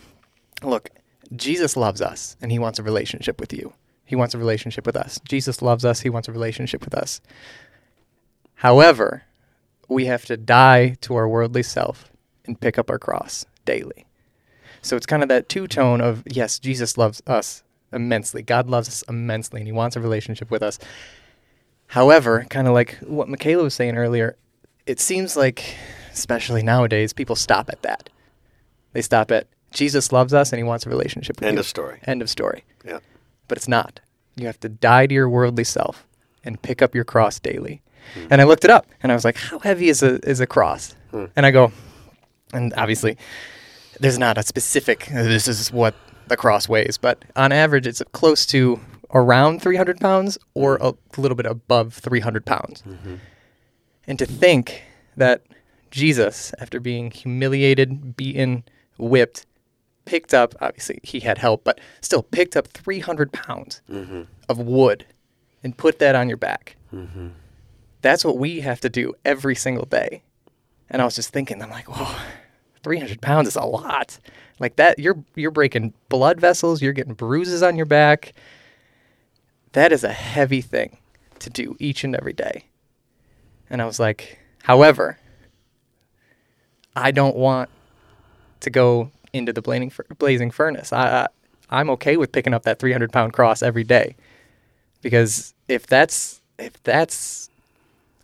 look, 0.62 0.90
Jesus 1.34 1.76
loves 1.76 2.00
us 2.00 2.36
and 2.42 2.50
he 2.52 2.58
wants 2.58 2.78
a 2.78 2.82
relationship 2.82 3.40
with 3.40 3.52
you. 3.52 3.72
He 4.04 4.16
wants 4.16 4.34
a 4.34 4.38
relationship 4.38 4.84
with 4.86 4.96
us. 4.96 5.18
Jesus 5.26 5.62
loves 5.62 5.84
us, 5.84 6.00
he 6.00 6.10
wants 6.10 6.28
a 6.28 6.32
relationship 6.32 6.84
with 6.84 6.94
us. 6.94 7.20
However, 8.56 9.22
we 9.88 10.06
have 10.06 10.24
to 10.26 10.36
die 10.36 10.96
to 11.02 11.14
our 11.16 11.28
worldly 11.28 11.62
self 11.62 12.10
and 12.46 12.60
pick 12.60 12.78
up 12.78 12.90
our 12.90 12.98
cross 12.98 13.44
daily. 13.64 14.06
So 14.82 14.96
it's 14.96 15.06
kind 15.06 15.22
of 15.22 15.28
that 15.30 15.48
two 15.48 15.66
tone 15.66 16.00
of 16.00 16.22
yes, 16.26 16.58
Jesus 16.58 16.98
loves 16.98 17.22
us 17.26 17.62
immensely. 17.92 18.42
God 18.42 18.68
loves 18.68 18.88
us 18.88 19.02
immensely 19.08 19.60
and 19.60 19.68
he 19.68 19.72
wants 19.72 19.96
a 19.96 20.00
relationship 20.00 20.50
with 20.50 20.62
us. 20.62 20.78
However, 21.88 22.46
kind 22.50 22.66
of 22.66 22.74
like 22.74 22.96
what 23.06 23.28
Mikaelah 23.28 23.62
was 23.62 23.74
saying 23.74 23.96
earlier, 23.96 24.36
it 24.86 25.00
seems 25.00 25.36
like, 25.36 25.76
especially 26.12 26.62
nowadays, 26.62 27.12
people 27.12 27.36
stop 27.36 27.68
at 27.70 27.82
that. 27.82 28.08
They 28.92 29.02
stop 29.02 29.30
at 29.30 29.46
Jesus 29.72 30.12
loves 30.12 30.32
us 30.32 30.52
and 30.52 30.58
he 30.58 30.62
wants 30.64 30.86
a 30.86 30.88
relationship 30.88 31.36
with 31.36 31.48
End 31.48 31.56
you. 31.56 31.60
of 31.60 31.66
story. 31.66 32.00
End 32.06 32.22
of 32.22 32.30
story. 32.30 32.64
Yeah. 32.84 33.00
But 33.48 33.58
it's 33.58 33.68
not. 33.68 34.00
You 34.36 34.46
have 34.46 34.58
to 34.60 34.68
die 34.68 35.06
to 35.06 35.14
your 35.14 35.28
worldly 35.28 35.64
self 35.64 36.06
and 36.44 36.60
pick 36.62 36.80
up 36.80 36.94
your 36.94 37.04
cross 37.04 37.38
daily. 37.38 37.82
And 38.30 38.40
I 38.40 38.44
looked 38.44 38.64
it 38.64 38.70
up 38.70 38.86
and 39.02 39.10
I 39.10 39.14
was 39.14 39.24
like, 39.24 39.36
how 39.36 39.58
heavy 39.58 39.88
is 39.88 40.02
a 40.02 40.20
is 40.28 40.40
a 40.40 40.46
cross? 40.46 40.94
Hmm. 41.10 41.26
And 41.36 41.46
I 41.46 41.50
go, 41.50 41.72
and 42.52 42.72
obviously 42.76 43.16
there's 44.00 44.18
not 44.18 44.36
a 44.38 44.42
specific 44.42 45.06
this 45.06 45.48
is 45.48 45.72
what 45.72 45.94
the 46.28 46.36
cross 46.36 46.68
weighs, 46.68 46.98
but 46.98 47.24
on 47.36 47.50
average 47.52 47.86
it's 47.86 48.02
close 48.12 48.46
to 48.46 48.78
around 49.14 49.62
300 49.62 50.00
pounds 50.00 50.36
or 50.54 50.76
a 50.80 50.94
little 51.16 51.36
bit 51.36 51.46
above 51.46 51.94
300 51.94 52.44
pounds. 52.44 52.82
Mm-hmm. 52.86 53.14
And 54.06 54.18
to 54.18 54.26
think 54.26 54.82
that 55.16 55.42
Jesus, 55.90 56.52
after 56.60 56.80
being 56.80 57.10
humiliated, 57.10 58.16
beaten, 58.16 58.64
whipped, 58.98 59.46
picked 60.04 60.34
up, 60.34 60.54
obviously 60.60 60.98
he 61.02 61.20
had 61.20 61.38
help, 61.38 61.64
but 61.64 61.80
still 62.00 62.22
picked 62.22 62.56
up 62.56 62.66
300 62.68 63.32
pounds 63.32 63.80
Mm-hmm. 63.90 64.22
of 64.48 64.58
wood 64.58 65.06
and 65.62 65.76
put 65.76 65.98
that 66.00 66.14
on 66.14 66.28
your 66.28 66.36
back. 66.36 66.76
Mm-hmm. 66.92 67.28
That's 68.02 68.24
what 68.24 68.36
we 68.36 68.60
have 68.60 68.80
to 68.80 68.90
do 68.90 69.14
every 69.24 69.54
single 69.54 69.86
day. 69.86 70.22
And 70.90 71.00
I 71.00 71.06
was 71.06 71.14
just 71.14 71.30
thinking, 71.30 71.62
I'm 71.62 71.70
like, 71.70 71.86
whoa, 71.88 72.14
300 72.82 73.22
pounds 73.22 73.48
is 73.48 73.56
a 73.56 73.64
lot. 73.64 74.18
Like 74.60 74.76
that, 74.76 74.98
you're 74.98 75.16
you're 75.34 75.50
breaking 75.50 75.94
blood 76.10 76.38
vessels, 76.38 76.82
you're 76.82 76.92
getting 76.92 77.14
bruises 77.14 77.62
on 77.62 77.76
your 77.76 77.86
back. 77.86 78.34
That 79.74 79.92
is 79.92 80.04
a 80.04 80.12
heavy 80.12 80.60
thing 80.60 80.98
to 81.40 81.50
do 81.50 81.76
each 81.78 82.04
and 82.04 82.14
every 82.14 82.32
day. 82.32 82.64
And 83.68 83.82
I 83.82 83.86
was 83.86 83.98
like, 83.98 84.38
however, 84.62 85.18
I 86.94 87.10
don't 87.10 87.36
want 87.36 87.70
to 88.60 88.70
go 88.70 89.10
into 89.32 89.52
the 89.52 89.60
blazing, 89.60 89.92
blazing 90.18 90.50
furnace. 90.52 90.92
I, 90.92 91.24
I 91.24 91.26
I'm 91.70 91.90
okay 91.90 92.16
with 92.16 92.30
picking 92.30 92.54
up 92.54 92.62
that 92.64 92.78
300 92.78 93.12
pound 93.12 93.32
cross 93.32 93.62
every 93.62 93.82
day, 93.82 94.14
because 95.02 95.54
if 95.66 95.86
that's 95.88 96.40
if 96.56 96.80
that's 96.84 97.50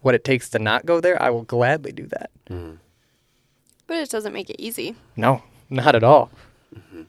what 0.03 0.15
it 0.15 0.23
takes 0.23 0.51
to 0.51 0.61
not 0.61 0.87
go 0.87 1.01
there, 1.01 1.21
I 1.21 1.31
will 1.31 1.43
gladly 1.43 1.91
do 1.91 2.07
that. 2.07 2.31
Mm-hmm. 2.49 2.77
But 3.89 3.97
it 3.97 4.11
doesn't 4.11 4.33
make 4.33 4.51
it 4.51 4.57
easy. 4.61 4.95
No, 5.17 5.43
not 5.69 5.97
at 5.97 6.05
all. 6.05 6.31
Mm-hmm. 6.73 7.03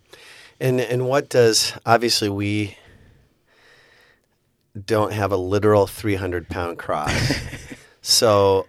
And 0.59 0.81
and 0.81 1.07
what 1.07 1.29
does 1.29 1.73
obviously 1.85 2.29
we 2.29 2.75
don't 4.85 5.13
have 5.13 5.31
a 5.31 5.37
literal 5.37 5.87
300 5.87 6.47
pound 6.49 6.77
cross. 6.77 7.13
so 8.01 8.67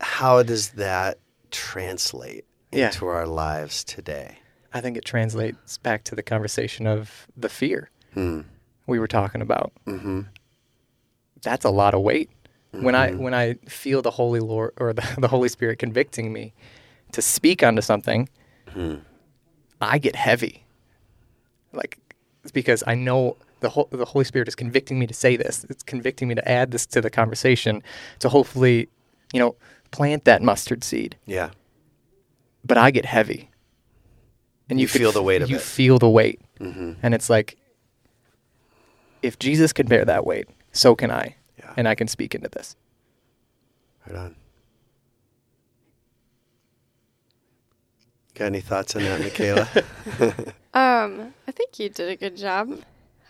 how 0.00 0.42
does 0.42 0.70
that 0.70 1.18
translate 1.50 2.44
Yeah. 2.72 2.86
into 2.86 3.06
our 3.06 3.26
lives 3.26 3.84
today? 3.84 4.38
I 4.72 4.80
think 4.80 4.96
it 4.96 5.04
translates 5.04 5.76
back 5.78 6.04
to 6.04 6.14
the 6.14 6.22
conversation 6.22 6.86
of 6.86 7.26
the 7.36 7.48
fear 7.50 7.90
Hmm. 8.14 8.40
we 8.86 8.98
were 8.98 9.06
talking 9.08 9.42
about. 9.42 9.72
Mm-hmm. 9.86 10.22
That's 11.42 11.64
a 11.64 11.70
lot 11.70 11.94
of 11.94 12.02
weight. 12.02 12.30
When 12.70 12.94
I 12.94 13.12
when 13.12 13.34
I 13.34 13.54
feel 13.68 14.00
the 14.00 14.10
Holy 14.10 14.40
Lord 14.40 14.72
or 14.78 14.94
the, 14.94 15.06
the 15.18 15.28
Holy 15.28 15.50
Spirit 15.50 15.78
convicting 15.78 16.32
me 16.32 16.54
to 17.12 17.20
speak 17.20 17.62
onto 17.62 17.82
something, 17.82 18.28
Hmm. 18.70 18.96
I 19.80 19.98
get 19.98 20.16
heavy. 20.16 20.64
Like 21.74 21.98
it's 22.42 22.52
because 22.52 22.82
I 22.86 22.94
know 22.94 23.36
the 23.62 23.70
Hol- 23.70 23.88
the 23.90 24.04
Holy 24.04 24.24
Spirit 24.24 24.48
is 24.48 24.54
convicting 24.54 24.98
me 24.98 25.06
to 25.06 25.14
say 25.14 25.36
this. 25.36 25.64
It's 25.70 25.82
convicting 25.82 26.28
me 26.28 26.34
to 26.34 26.48
add 26.48 26.70
this 26.72 26.84
to 26.86 27.00
the 27.00 27.08
conversation 27.10 27.82
to 28.18 28.28
hopefully, 28.28 28.88
you 29.32 29.40
know, 29.40 29.56
plant 29.90 30.24
that 30.26 30.42
mustard 30.42 30.84
seed. 30.84 31.16
Yeah. 31.24 31.50
But 32.64 32.76
I 32.76 32.90
get 32.90 33.06
heavy. 33.06 33.50
And 34.68 34.78
You 34.78 34.84
you, 34.84 34.88
feel 34.88 35.12
the 35.12 35.22
weight 35.22 35.42
of 35.42 35.50
you 35.50 35.56
it. 35.56 35.58
You 35.60 35.64
feel 35.64 35.98
the 35.98 36.08
weight. 36.10 36.40
Mm-hmm. 36.60 36.92
And 37.02 37.14
it's 37.14 37.30
like 37.30 37.56
if 39.22 39.38
Jesus 39.38 39.72
can 39.72 39.86
bear 39.86 40.04
that 40.04 40.26
weight, 40.26 40.48
so 40.72 40.94
can 40.94 41.10
I. 41.10 41.36
Yeah. 41.58 41.72
And 41.76 41.88
I 41.88 41.94
can 41.94 42.08
speak 42.08 42.34
into 42.34 42.48
this. 42.48 42.76
Right 44.06 44.16
on. 44.16 44.36
Got 48.34 48.46
any 48.46 48.60
thoughts 48.60 48.96
on 48.96 49.02
that, 49.02 49.20
Mikaelah? 49.20 50.52
Um, 50.74 51.34
I 51.46 51.50
think 51.52 51.78
you 51.78 51.90
did 51.90 52.08
a 52.08 52.16
good 52.16 52.34
job. 52.34 52.80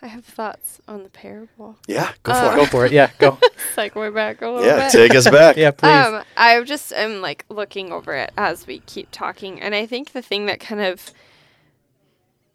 I 0.03 0.07
have 0.07 0.25
thoughts 0.25 0.81
on 0.87 1.03
the 1.03 1.09
parable. 1.09 1.77
yeah, 1.87 2.11
go 2.23 2.33
Uh, 2.33 2.49
for 2.51 2.55
Go 2.57 2.61
it. 2.63 2.69
for 2.69 2.85
it. 2.85 2.91
Yeah, 2.91 3.09
go. 3.19 3.37
Segue 3.75 4.13
back 4.13 4.41
a 4.41 4.49
little 4.49 4.65
Yeah, 4.65 4.89
bit. 4.89 4.91
take 4.91 5.15
us 5.15 5.29
back. 5.29 5.55
yeah, 5.63 5.71
please. 5.71 5.89
Um, 5.89 6.23
I 6.35 6.61
just 6.63 6.91
am 6.91 7.21
like 7.21 7.45
looking 7.49 7.91
over 7.93 8.13
it 8.13 8.31
as 8.37 8.67
we 8.67 8.79
keep 8.79 9.07
talking, 9.11 9.61
and 9.61 9.73
I 9.73 9.85
think 9.85 10.11
the 10.11 10.21
thing 10.21 10.45
that 10.47 10.59
kind 10.59 10.81
of 10.81 11.11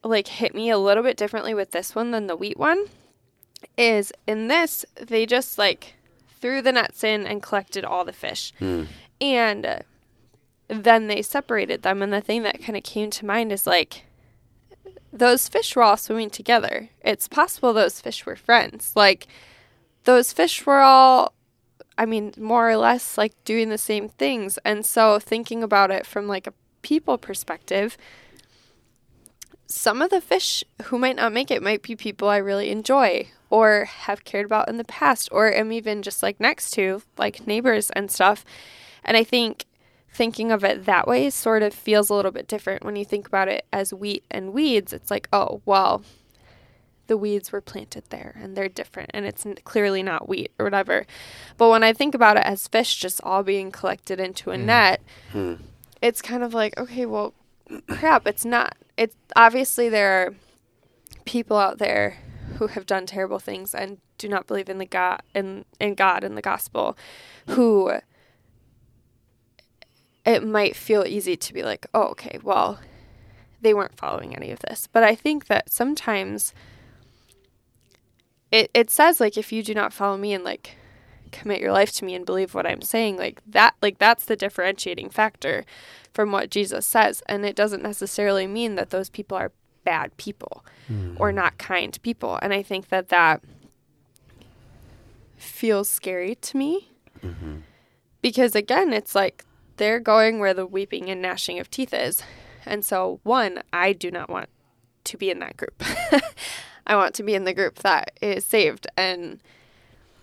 like 0.04 0.28
hit 0.28 0.54
me 0.54 0.70
a 0.70 0.78
little 0.78 1.02
bit 1.02 1.16
differently 1.16 1.54
with 1.54 1.72
this 1.72 1.94
one 1.94 2.10
than 2.12 2.26
the 2.28 2.36
wheat 2.36 2.56
one 2.58 2.84
is 3.76 4.12
in 4.26 4.46
this 4.48 4.84
they 5.00 5.26
just 5.26 5.58
like 5.58 5.94
threw 6.40 6.62
the 6.62 6.70
nets 6.70 7.02
in 7.02 7.26
and 7.26 7.42
collected 7.42 7.84
all 7.84 8.04
the 8.04 8.12
fish, 8.12 8.52
Hmm. 8.58 8.84
and 9.20 9.64
uh, 9.66 9.78
then 10.68 11.06
they 11.08 11.22
separated 11.22 11.82
them. 11.82 12.02
And 12.02 12.12
the 12.12 12.20
thing 12.20 12.42
that 12.42 12.62
kind 12.62 12.76
of 12.76 12.82
came 12.84 13.10
to 13.10 13.24
mind 13.26 13.50
is 13.52 13.66
like 13.66 14.04
those 15.12 15.48
fish 15.48 15.74
were 15.74 15.82
all 15.82 15.96
swimming 15.96 16.30
together. 16.30 16.90
It's 17.02 17.28
possible 17.28 17.72
those 17.72 18.00
fish 18.00 18.24
were 18.26 18.36
friends. 18.36 18.92
Like 18.94 19.26
those 20.04 20.32
fish 20.32 20.64
were 20.66 20.80
all 20.80 21.32
I 21.98 22.06
mean, 22.06 22.32
more 22.38 22.70
or 22.70 22.76
less 22.76 23.18
like 23.18 23.32
doing 23.44 23.70
the 23.70 23.78
same 23.78 24.08
things. 24.08 24.56
And 24.64 24.86
so 24.86 25.18
thinking 25.18 25.64
about 25.64 25.90
it 25.90 26.06
from 26.06 26.28
like 26.28 26.46
a 26.46 26.54
people 26.82 27.18
perspective, 27.18 27.98
some 29.66 30.00
of 30.00 30.10
the 30.10 30.20
fish 30.20 30.62
who 30.84 30.98
might 30.98 31.16
not 31.16 31.32
make 31.32 31.50
it 31.50 31.62
might 31.62 31.82
be 31.82 31.96
people 31.96 32.28
I 32.28 32.36
really 32.36 32.70
enjoy 32.70 33.28
or 33.50 33.86
have 33.86 34.24
cared 34.24 34.46
about 34.46 34.68
in 34.68 34.76
the 34.76 34.84
past 34.84 35.28
or 35.32 35.52
am 35.52 35.72
even 35.72 36.02
just 36.02 36.22
like 36.22 36.38
next 36.38 36.70
to, 36.72 37.02
like 37.18 37.46
neighbors 37.46 37.90
and 37.90 38.10
stuff. 38.10 38.44
And 39.04 39.16
I 39.16 39.24
think 39.24 39.64
thinking 40.12 40.50
of 40.50 40.64
it 40.64 40.84
that 40.86 41.06
way 41.06 41.30
sort 41.30 41.62
of 41.62 41.72
feels 41.74 42.10
a 42.10 42.14
little 42.14 42.30
bit 42.32 42.48
different 42.48 42.84
when 42.84 42.96
you 42.96 43.04
think 43.04 43.26
about 43.28 43.48
it 43.48 43.64
as 43.72 43.92
wheat 43.94 44.24
and 44.30 44.52
weeds. 44.52 44.92
It's 44.92 45.10
like, 45.10 45.28
oh, 45.32 45.60
well, 45.64 46.02
the 47.06 47.16
weeds 47.16 47.52
were 47.52 47.60
planted 47.60 48.04
there 48.10 48.36
and 48.40 48.56
they're 48.56 48.68
different 48.68 49.10
and 49.14 49.24
it's 49.24 49.46
clearly 49.64 50.02
not 50.02 50.28
wheat 50.28 50.50
or 50.58 50.64
whatever. 50.66 51.06
But 51.56 51.70
when 51.70 51.82
I 51.82 51.92
think 51.92 52.14
about 52.14 52.36
it 52.36 52.42
as 52.44 52.68
fish 52.68 52.96
just 52.96 53.20
all 53.22 53.42
being 53.42 53.70
collected 53.70 54.20
into 54.20 54.50
a 54.50 54.58
net, 54.58 55.00
Hmm. 55.32 55.54
it's 56.02 56.20
kind 56.20 56.42
of 56.42 56.52
like, 56.52 56.76
okay, 56.78 57.06
well, 57.06 57.32
crap, 57.88 58.26
it's 58.26 58.44
not. 58.44 58.76
It's 58.96 59.16
obviously 59.36 59.88
there 59.88 60.10
are 60.26 60.34
people 61.24 61.56
out 61.56 61.78
there 61.78 62.18
who 62.56 62.66
have 62.68 62.86
done 62.86 63.06
terrible 63.06 63.38
things 63.38 63.74
and 63.74 63.98
do 64.16 64.28
not 64.28 64.46
believe 64.46 64.68
in 64.68 64.78
the 64.78 64.86
God 64.86 65.22
in, 65.34 65.64
in 65.78 65.94
God 65.94 66.24
and 66.24 66.36
the 66.36 66.42
gospel 66.42 66.96
who 67.48 67.92
it 70.28 70.46
might 70.46 70.76
feel 70.76 71.06
easy 71.06 71.36
to 71.36 71.54
be 71.54 71.62
like, 71.62 71.86
oh, 71.94 72.08
okay, 72.08 72.38
well, 72.42 72.78
they 73.62 73.72
weren't 73.72 73.96
following 73.96 74.36
any 74.36 74.50
of 74.50 74.60
this. 74.60 74.86
But 74.92 75.02
I 75.02 75.14
think 75.14 75.46
that 75.46 75.72
sometimes 75.72 76.52
it, 78.52 78.70
it 78.74 78.90
says 78.90 79.20
like 79.20 79.38
if 79.38 79.52
you 79.52 79.62
do 79.62 79.72
not 79.72 79.92
follow 79.92 80.18
me 80.18 80.34
and 80.34 80.44
like 80.44 80.76
commit 81.32 81.60
your 81.60 81.72
life 81.72 81.92
to 81.92 82.04
me 82.04 82.14
and 82.14 82.26
believe 82.26 82.54
what 82.54 82.66
I'm 82.66 82.82
saying, 82.82 83.16
like 83.16 83.40
that 83.46 83.74
like 83.80 83.98
that's 83.98 84.26
the 84.26 84.36
differentiating 84.36 85.08
factor 85.08 85.64
from 86.12 86.30
what 86.30 86.50
Jesus 86.50 86.86
says. 86.86 87.22
And 87.26 87.46
it 87.46 87.56
doesn't 87.56 87.82
necessarily 87.82 88.46
mean 88.46 88.74
that 88.74 88.90
those 88.90 89.08
people 89.08 89.36
are 89.38 89.52
bad 89.82 90.14
people 90.18 90.62
hmm. 90.88 91.16
or 91.18 91.32
not 91.32 91.56
kind 91.56 91.98
people. 92.02 92.38
And 92.42 92.52
I 92.52 92.62
think 92.62 92.90
that 92.90 93.08
that 93.08 93.42
feels 95.38 95.88
scary 95.88 96.34
to 96.34 96.56
me 96.56 96.90
mm-hmm. 97.22 97.58
because 98.20 98.54
again, 98.54 98.92
it's 98.92 99.14
like 99.14 99.46
they're 99.78 100.00
going 100.00 100.38
where 100.38 100.54
the 100.54 100.66
weeping 100.66 101.08
and 101.08 101.22
gnashing 101.22 101.58
of 101.58 101.70
teeth 101.70 101.94
is. 101.94 102.22
And 102.66 102.84
so, 102.84 103.20
one, 103.22 103.62
I 103.72 103.92
do 103.92 104.10
not 104.10 104.28
want 104.28 104.48
to 105.04 105.16
be 105.16 105.30
in 105.30 105.38
that 105.38 105.56
group. 105.56 105.82
I 106.86 106.96
want 106.96 107.14
to 107.16 107.22
be 107.22 107.34
in 107.34 107.44
the 107.44 107.54
group 107.54 107.76
that 107.80 108.12
is 108.20 108.44
saved 108.44 108.86
and 108.96 109.40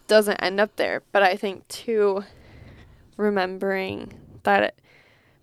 doesn't 0.08 0.38
end 0.38 0.60
up 0.60 0.76
there. 0.76 1.02
But 1.12 1.24
I 1.24 1.36
think, 1.36 1.68
two, 1.68 2.24
remembering 3.18 4.14
that 4.44 4.64
it, 4.64 4.82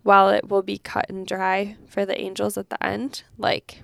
while 0.03 0.29
it 0.29 0.49
will 0.49 0.61
be 0.61 0.77
cut 0.77 1.09
and 1.09 1.25
dry 1.25 1.75
for 1.87 2.05
the 2.05 2.19
angels 2.19 2.57
at 2.57 2.69
the 2.69 2.81
end, 2.85 3.23
like 3.37 3.81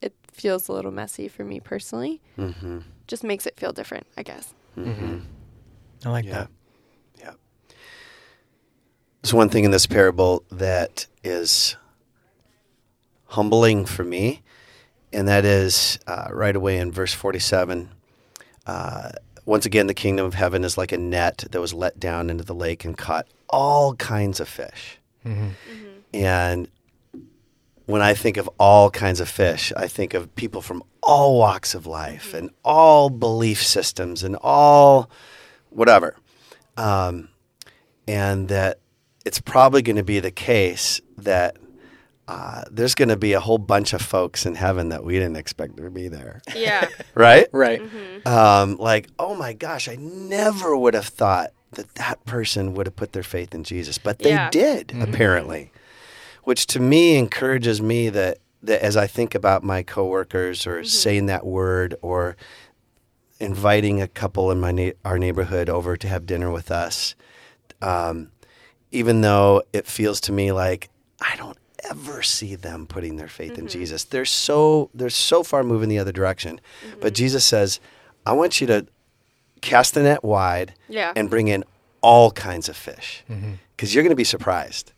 it 0.00 0.14
feels 0.30 0.68
a 0.68 0.72
little 0.72 0.92
messy 0.92 1.28
for 1.28 1.44
me 1.44 1.60
personally. 1.60 2.20
Mm-hmm. 2.38 2.80
Just 3.06 3.24
makes 3.24 3.46
it 3.46 3.58
feel 3.58 3.72
different, 3.72 4.06
I 4.16 4.22
guess. 4.22 4.54
Mm-hmm. 4.76 5.18
I 6.04 6.10
like 6.10 6.24
Yeah. 6.24 6.32
that. 6.32 6.48
Yeah. 9.26 9.32
There's 9.32 9.34
one 9.34 9.48
thing 9.48 9.64
in 9.64 9.70
this 9.72 9.86
parable 9.86 10.44
that 10.50 11.06
is 11.24 11.76
humbling 13.26 13.84
for 13.86 14.04
me, 14.04 14.42
and 15.12 15.26
that 15.28 15.44
is 15.44 15.98
uh, 16.06 16.28
right 16.30 16.54
away 16.54 16.78
in 16.78 16.92
verse 16.92 17.12
47. 17.12 17.90
Uh, 18.66 19.10
once 19.44 19.66
again, 19.66 19.86
the 19.86 19.94
kingdom 19.94 20.26
of 20.26 20.34
heaven 20.34 20.64
is 20.64 20.78
like 20.78 20.92
a 20.92 20.98
net 20.98 21.44
that 21.50 21.60
was 21.60 21.74
let 21.74 21.98
down 21.98 22.30
into 22.30 22.44
the 22.44 22.54
lake 22.54 22.84
and 22.84 22.96
caught 22.96 23.26
all 23.48 23.94
kinds 23.96 24.38
of 24.40 24.48
fish. 24.48 24.98
And 26.14 26.68
when 27.86 28.02
I 28.02 28.14
think 28.14 28.36
of 28.36 28.48
all 28.58 28.90
kinds 28.90 29.20
of 29.20 29.28
fish, 29.28 29.72
I 29.76 29.86
think 29.88 30.14
of 30.14 30.34
people 30.36 30.62
from 30.62 30.82
all 31.02 31.38
walks 31.38 31.74
of 31.74 31.86
life 31.86 32.34
and 32.34 32.50
all 32.64 33.10
belief 33.10 33.62
systems 33.62 34.22
and 34.24 34.36
all 34.42 35.08
whatever. 35.70 36.16
Um, 36.76 37.28
and 38.08 38.48
that 38.48 38.78
it's 39.26 39.40
probably 39.40 39.82
going 39.82 39.96
to 39.96 40.04
be 40.04 40.20
the 40.20 40.30
case 40.30 41.00
that 41.18 41.56
uh, 42.28 42.62
there's 42.70 42.94
going 42.94 43.08
to 43.08 43.16
be 43.16 43.32
a 43.34 43.40
whole 43.40 43.58
bunch 43.58 43.92
of 43.92 44.00
folks 44.00 44.46
in 44.46 44.54
heaven 44.54 44.88
that 44.90 45.02
we 45.04 45.14
didn't 45.14 45.36
expect 45.36 45.76
to 45.76 45.90
be 45.90 46.08
there. 46.08 46.42
Yeah. 46.54 46.88
Right? 47.14 47.46
Right. 47.52 47.80
Um, 48.26 48.76
like, 48.76 49.08
oh 49.18 49.34
my 49.34 49.52
gosh, 49.52 49.88
I 49.88 49.96
never 49.96 50.76
would 50.76 50.94
have 50.94 51.06
thought 51.06 51.50
that 51.72 51.94
that 51.96 52.24
person 52.24 52.74
would 52.74 52.86
have 52.86 52.94
put 52.96 53.12
their 53.12 53.22
faith 53.22 53.54
in 53.54 53.64
Jesus, 53.64 53.96
but 53.98 54.18
they 54.20 54.30
Yeah. 54.30 54.50
did 54.50 54.94
apparently, 55.00 55.72
which 56.44 56.66
to 56.68 56.80
me 56.80 57.16
encourages 57.16 57.80
me 57.82 58.08
that 58.10 58.38
that 58.62 58.82
as 58.82 58.96
I 58.96 59.06
think 59.06 59.34
about 59.34 59.62
my 59.64 59.82
coworkers 59.82 60.66
or 60.66 60.82
saying 60.84 61.26
that 61.26 61.46
word 61.46 61.94
or 62.02 62.36
inviting 63.38 64.00
a 64.02 64.08
couple 64.08 64.50
in 64.50 64.58
my 64.60 64.72
na- 64.72 64.90
our 65.04 65.18
neighborhood 65.18 65.68
over 65.68 65.96
to 65.96 66.08
have 66.08 66.26
dinner 66.26 66.50
with 66.50 66.70
us, 66.70 67.14
um, 67.82 68.30
even 68.90 69.20
though 69.20 69.62
it 69.72 69.86
feels 69.86 70.20
to 70.22 70.32
me 70.32 70.52
like 70.52 70.88
I 71.20 71.36
don't 71.36 71.58
ever 71.90 72.22
see 72.22 72.54
them 72.54 72.86
putting 72.86 73.16
their 73.16 73.28
faith 73.28 73.52
in 73.52 73.66
mm-hmm. 73.66 73.78
Jesus. 73.78 74.04
They're 74.04 74.24
so 74.24 74.90
they're 74.94 75.10
so 75.10 75.42
far 75.42 75.62
moving 75.62 75.88
the 75.88 75.98
other 75.98 76.12
direction. 76.12 76.60
Mm-hmm. 76.86 77.00
But 77.00 77.14
Jesus 77.14 77.44
says, 77.44 77.80
I 78.24 78.32
want 78.32 78.60
you 78.60 78.66
to 78.68 78.86
cast 79.60 79.94
the 79.94 80.02
net 80.02 80.22
wide 80.24 80.74
Yeah. 80.88 81.12
and 81.16 81.30
bring 81.30 81.48
in 81.48 81.64
all 82.00 82.30
kinds 82.30 82.68
of 82.68 82.76
fish. 82.76 83.24
Mm-hmm. 83.30 83.52
Because 83.76 83.94
you're 83.94 84.02
going 84.04 84.10
to 84.10 84.16
be 84.16 84.24
surprised 84.24 84.92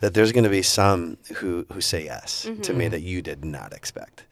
that 0.00 0.12
there's 0.14 0.32
going 0.32 0.42
to 0.44 0.50
be 0.50 0.62
some 0.62 1.18
who, 1.36 1.64
who 1.72 1.80
say 1.80 2.04
yes 2.04 2.48
to 2.62 2.72
me 2.72 2.88
that 2.88 3.00
you 3.00 3.22
did 3.22 3.44
not 3.44 3.72
expect. 3.72 4.24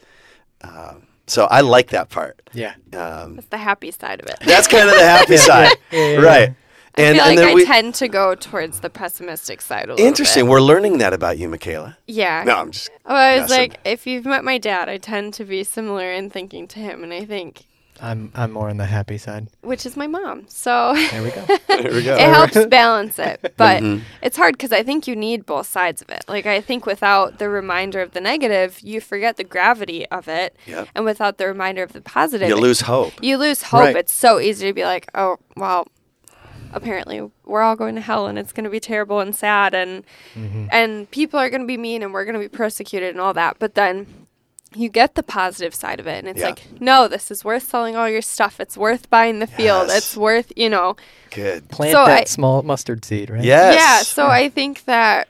Um, 0.62 1.06
so 1.28 1.44
I 1.44 1.60
like 1.60 1.90
that 1.90 2.08
part. 2.08 2.42
Yeah. 2.52 2.74
Um, 2.92 3.36
That's 3.36 3.46
the 3.48 3.58
happy 3.58 3.92
side 3.92 4.20
of 4.20 4.26
it. 4.28 4.38
that's 4.44 4.66
kind 4.66 4.88
of 4.88 4.96
the 4.96 5.04
happy 5.04 5.36
side, 5.48 5.76
yeah, 5.92 6.06
yeah. 6.08 6.16
right? 6.18 6.54
I 6.96 7.02
And 7.02 7.16
feel 7.16 7.24
and 7.26 7.36
like 7.40 7.48
I 7.48 7.54
we 7.54 7.64
tend 7.64 7.94
to 7.96 8.08
go 8.08 8.34
towards 8.34 8.80
the 8.80 8.90
pessimistic 8.90 9.62
side 9.62 9.86
a 9.88 9.92
little 9.94 10.06
interesting. 10.06 10.44
bit. 10.44 10.50
We're 10.50 10.60
learning 10.60 10.98
that 10.98 11.12
about 11.14 11.38
you, 11.38 11.48
Mikaelah. 11.48 11.96
Yeah. 12.06 12.44
No, 12.44 12.56
I'm 12.56 12.70
just 12.70 12.90
Well, 13.06 13.16
I 13.16 13.40
was 13.40 13.50
messing. 13.50 13.70
like, 13.70 13.80
if 13.84 14.06
you've 14.06 14.26
met 14.26 14.44
my 14.44 14.58
dad, 14.58 14.88
I 14.88 14.98
tend 14.98 15.32
to 15.34 15.44
be 15.44 15.64
similar 15.64 16.12
in 16.12 16.28
thinking 16.28 16.68
to 16.68 16.78
him, 16.80 17.02
and 17.02 17.12
I 17.14 17.24
think, 17.24 17.64
I'm 18.00 18.32
I'm 18.34 18.50
more 18.52 18.68
on 18.68 18.78
the 18.78 18.86
happy 18.86 19.16
side. 19.16 19.46
which 19.60 19.86
is 19.86 19.96
my 19.96 20.06
mom. 20.08 20.44
So 20.48 20.92
There 21.12 21.22
we 21.22 21.30
go. 21.30 21.44
Here 21.80 21.92
we 21.94 22.02
go. 22.02 22.14
it 22.14 22.20
helps 22.20 22.66
balance 22.66 23.18
it. 23.18 23.54
But 23.56 23.82
Mhm. 23.82 24.00
it's 24.22 24.36
hard 24.36 24.54
because 24.54 24.72
I 24.72 24.82
think 24.82 25.06
you 25.06 25.14
need 25.14 25.46
both 25.46 25.68
sides 25.68 26.02
of 26.02 26.10
it. 26.10 26.24
Like, 26.28 26.44
I 26.46 26.60
think 26.60 26.84
without 26.84 27.38
the 27.38 27.48
reminder 27.48 28.00
of 28.00 28.10
the 28.12 28.20
negative, 28.20 28.80
you 28.82 29.00
forget 29.00 29.36
the 29.36 29.44
gravity 29.44 30.06
of 30.08 30.26
it. 30.26 30.56
Yep. 30.66 30.88
And 30.96 31.04
without 31.04 31.38
the 31.38 31.46
reminder 31.46 31.82
of 31.84 31.92
the 31.92 32.00
positive, 32.00 32.48
You 32.48 32.56
lose 32.56 32.80
hope. 32.82 33.12
you 33.22 33.36
lose 33.38 33.62
hope. 33.62 33.80
Right. 33.80 33.96
It's 33.96 34.12
so 34.12 34.40
easy 34.40 34.66
to 34.66 34.72
be 34.74 34.84
like, 34.84 35.06
oh, 35.14 35.36
well, 35.56 35.86
apparently 36.72 37.30
we're 37.44 37.62
all 37.62 37.76
going 37.76 37.94
to 37.96 38.00
hell 38.00 38.26
and 38.26 38.38
it's 38.38 38.52
going 38.52 38.64
to 38.64 38.70
be 38.70 38.80
terrible 38.80 39.20
and 39.20 39.34
sad 39.34 39.74
and 39.74 40.04
Mm-hmm. 40.34 40.66
and 40.70 41.10
people 41.10 41.38
are 41.38 41.50
going 41.50 41.60
to 41.62 41.66
be 41.66 41.76
mean 41.76 42.02
and 42.02 42.12
we're 42.12 42.24
going 42.24 42.34
to 42.34 42.40
be 42.40 42.48
persecuted 42.48 43.10
and 43.10 43.20
all 43.20 43.34
that. 43.34 43.56
But 43.58 43.74
then 43.74 44.06
you 44.74 44.88
get 44.88 45.14
the 45.16 45.22
positive 45.22 45.74
side 45.74 46.00
of 46.00 46.06
it 46.06 46.18
and 46.18 46.28
it's 46.28 46.40
Yeah. 46.40 46.46
like, 46.46 46.80
no, 46.80 47.06
this 47.06 47.30
is 47.30 47.44
worth 47.44 47.68
selling 47.68 47.94
all 47.94 48.08
your 48.08 48.22
stuff. 48.22 48.58
It's 48.58 48.76
worth 48.76 49.10
buying 49.10 49.38
the 49.38 49.46
field. 49.46 49.88
Yes. 49.88 49.98
It's 49.98 50.16
worth, 50.16 50.50
you 50.56 50.70
know. 50.70 50.96
Good. 51.30 51.68
Plant 51.68 51.92
So 51.92 52.04
that 52.06 52.20
I- 52.22 52.24
small 52.24 52.62
mustard 52.62 53.04
seed, 53.04 53.28
right? 53.28 53.44
Yes. 53.44 53.74
Yeah, 53.76 53.98
so 54.02 54.28
I 54.28 54.48
think 54.48 54.84
that 54.86 55.28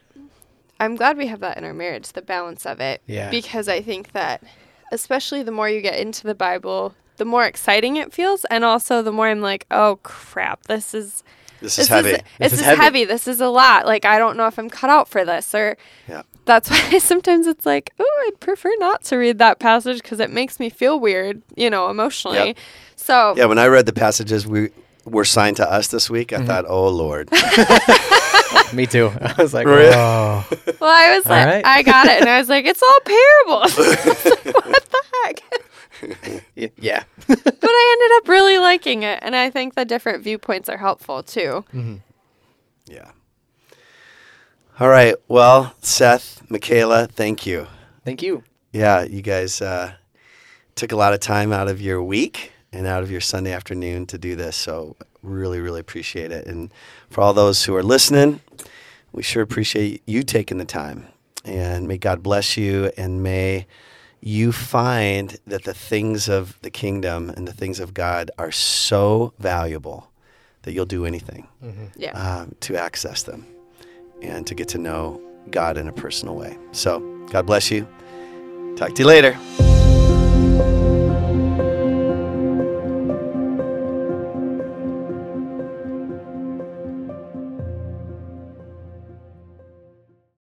I'm 0.78 0.94
glad 0.96 1.16
we 1.16 1.26
have 1.26 1.40
that 1.40 1.59
in 1.59 1.64
our 1.64 1.74
marriage, 1.74 2.12
the 2.12 2.22
balance 2.22 2.64
of 2.66 2.81
it. 2.81 3.02
Yeah. 3.07 3.31
Because 3.31 3.68
I 3.68 3.81
think 3.83 4.12
that 4.12 4.42
especially 4.92 5.42
the 5.42 5.50
more 5.52 5.68
you 5.68 5.81
get 5.81 5.98
into 5.98 6.26
the 6.26 6.35
Bible, 6.35 6.94
the 7.16 7.25
more 7.25 7.44
exciting 7.44 7.96
it 7.96 8.12
feels 8.12 8.44
and 8.46 8.64
also 8.64 9.03
the 9.03 9.12
more 9.12 9.29
I'm 9.29 9.40
like, 9.40 9.66
"Oh 9.70 9.98
crap, 10.03 10.62
this 10.64 10.94
is 10.94 11.22
This 11.61 11.77
this 11.77 11.85
is 11.85 11.88
heavy. 11.88 12.09
Is, 12.11 12.18
this, 12.38 12.53
is 12.55 12.59
is 12.61 12.64
heavy. 12.64 12.81
heavy. 12.83 13.05
This 13.05 13.29
is 13.29 13.40
a 13.40 13.48
lot. 13.48 13.87
Like 13.87 14.05
I 14.05 14.18
don't 14.18 14.37
know 14.37 14.46
if 14.46 14.59
I'm 14.59 14.70
cut 14.70 14.90
out 14.90 15.09
for 15.09 15.25
this 15.25 15.55
or 15.55 15.77
yeah. 16.09 16.22
that's 16.44 16.70
why 16.72 16.98
sometimes 16.98 17.46
it's 17.46 17.64
like, 17.66 17.92
oh, 18.01 18.25
I'd 18.27 18.40
prefer 18.40 18.72
not 18.79 19.05
to 19.05 19.16
read 19.16 19.38
that 19.38 19.59
passage 19.59 20.03
because 20.03 20.20
it 20.20 20.31
makes 20.31 20.59
me 20.59 20.70
feel 20.70 20.98
weird, 20.98 21.42
you 21.57 21.70
know, 21.70 21.88
emotionally. 21.90 22.38
Yep. 22.48 22.57
So 22.96 23.35
Yeah, 23.37 23.46
when 23.46 23.59
I 23.59 23.66
read 23.66 23.87
the 23.87 23.92
passages 23.92 24.46
we 24.46 24.70
were 25.05 25.25
signed 25.25 25.57
to 25.57 25.70
us 25.70 25.88
this 25.88 26.09
week, 26.11 26.33
I 26.33 26.37
Mm-hmm. 26.37 26.46
thought, 26.46 26.64
"Oh 26.68 26.88
Lord." 26.88 27.29
Me 28.72 28.87
too. 28.87 29.11
I 29.20 29.35
was 29.38 29.53
like, 29.53 29.66
Really? 29.66 29.92
oh. 29.94 30.44
well, 30.81 30.90
I 30.90 31.16
was 31.16 31.27
All 31.27 31.33
like, 31.33 31.46
right. 31.46 31.66
I 31.66 31.83
got 31.83 32.07
it, 32.07 32.20
and 32.20 32.29
I 32.29 32.38
was 32.38 32.48
like, 32.48 32.64
it's 32.64 32.83
all 32.83 33.01
parables. 33.05 33.79
Like, 33.79 34.55
what 34.55 34.85
the 34.90 35.03
heck? 35.25 35.42
Y- 36.57 36.71
Yeah. 36.77 37.05
But 37.27 37.38
I 37.71 37.97
ended 38.01 38.17
up 38.23 38.29
really 38.29 38.59
liking 38.59 39.03
it, 39.03 39.19
and 39.23 39.35
I 39.37 39.51
think 39.51 39.75
the 39.75 39.85
different 39.85 40.23
viewpoints 40.23 40.69
are 40.69 40.77
helpful 40.79 41.23
too. 41.23 41.65
Yeah. 42.87 43.11
All 44.81 44.88
right. 44.88 45.15
Well, 45.29 45.75
Seth, 45.83 46.43
Mikaelah, 46.49 47.11
thank 47.11 47.47
you. 47.47 47.67
Thank 48.05 48.23
you. 48.23 48.43
Yeah, 48.73 49.03
you 49.03 49.23
guys 49.23 49.61
uh, 49.62 49.93
took 50.75 50.93
a 50.93 50.97
lot 50.97 51.12
of 51.12 51.21
time 51.21 51.53
out 51.53 51.69
of 51.69 51.81
your 51.81 52.03
week 52.03 52.53
and 52.73 52.87
out 52.87 53.03
of 53.03 53.11
your 53.11 53.21
Sunday 53.21 53.53
afternoon 53.53 54.07
to 54.07 54.19
do 54.19 54.35
this. 54.35 54.57
So, 54.57 54.97
really, 55.23 55.61
really 55.61 55.81
appreciate 55.81 56.33
it. 56.33 56.47
And 56.47 56.73
for 57.11 57.21
all 57.21 57.35
those 57.35 57.65
who 57.65 57.77
are 57.77 57.83
listening, 57.83 58.41
we 59.12 59.23
sure 59.23 59.43
appreciate 59.43 60.03
you 60.07 60.23
taking 60.23 60.59
the 60.59 60.65
time. 60.65 61.07
And 61.45 61.87
may 61.87 61.99
God 61.99 62.23
bless 62.23 62.57
you 62.57 62.91
and 62.97 63.23
may 63.23 63.67
you 64.25 64.53
find 64.53 65.37
that 65.49 65.65
the 65.65 65.75
things 65.75 66.29
of 66.29 66.57
the 66.63 66.71
kingdom 66.71 67.29
and 67.31 67.47
the 67.49 67.53
things 67.53 67.81
of 67.81 67.93
God 67.93 68.31
are 68.39 68.53
so 68.53 69.33
valuable 69.41 70.11
that 70.63 70.73
you'll 70.73 70.87
do 70.87 71.05
anything 71.05 71.49
Yeah. 71.97 72.13
um, 72.13 72.55
to 72.61 72.77
access 72.77 73.25
them 73.25 73.45
and 74.23 74.47
to 74.47 74.55
get 74.55 74.69
to 74.69 74.79
know 74.79 75.21
God 75.51 75.77
in 75.77 75.89
a 75.89 75.93
personal 75.93 76.37
way. 76.37 76.57
So, 76.71 77.01
God 77.33 77.47
bless 77.47 77.69
you. 77.71 77.87
Talk 78.77 78.95
to 78.95 79.03
you 79.03 79.09
later. 79.09 79.37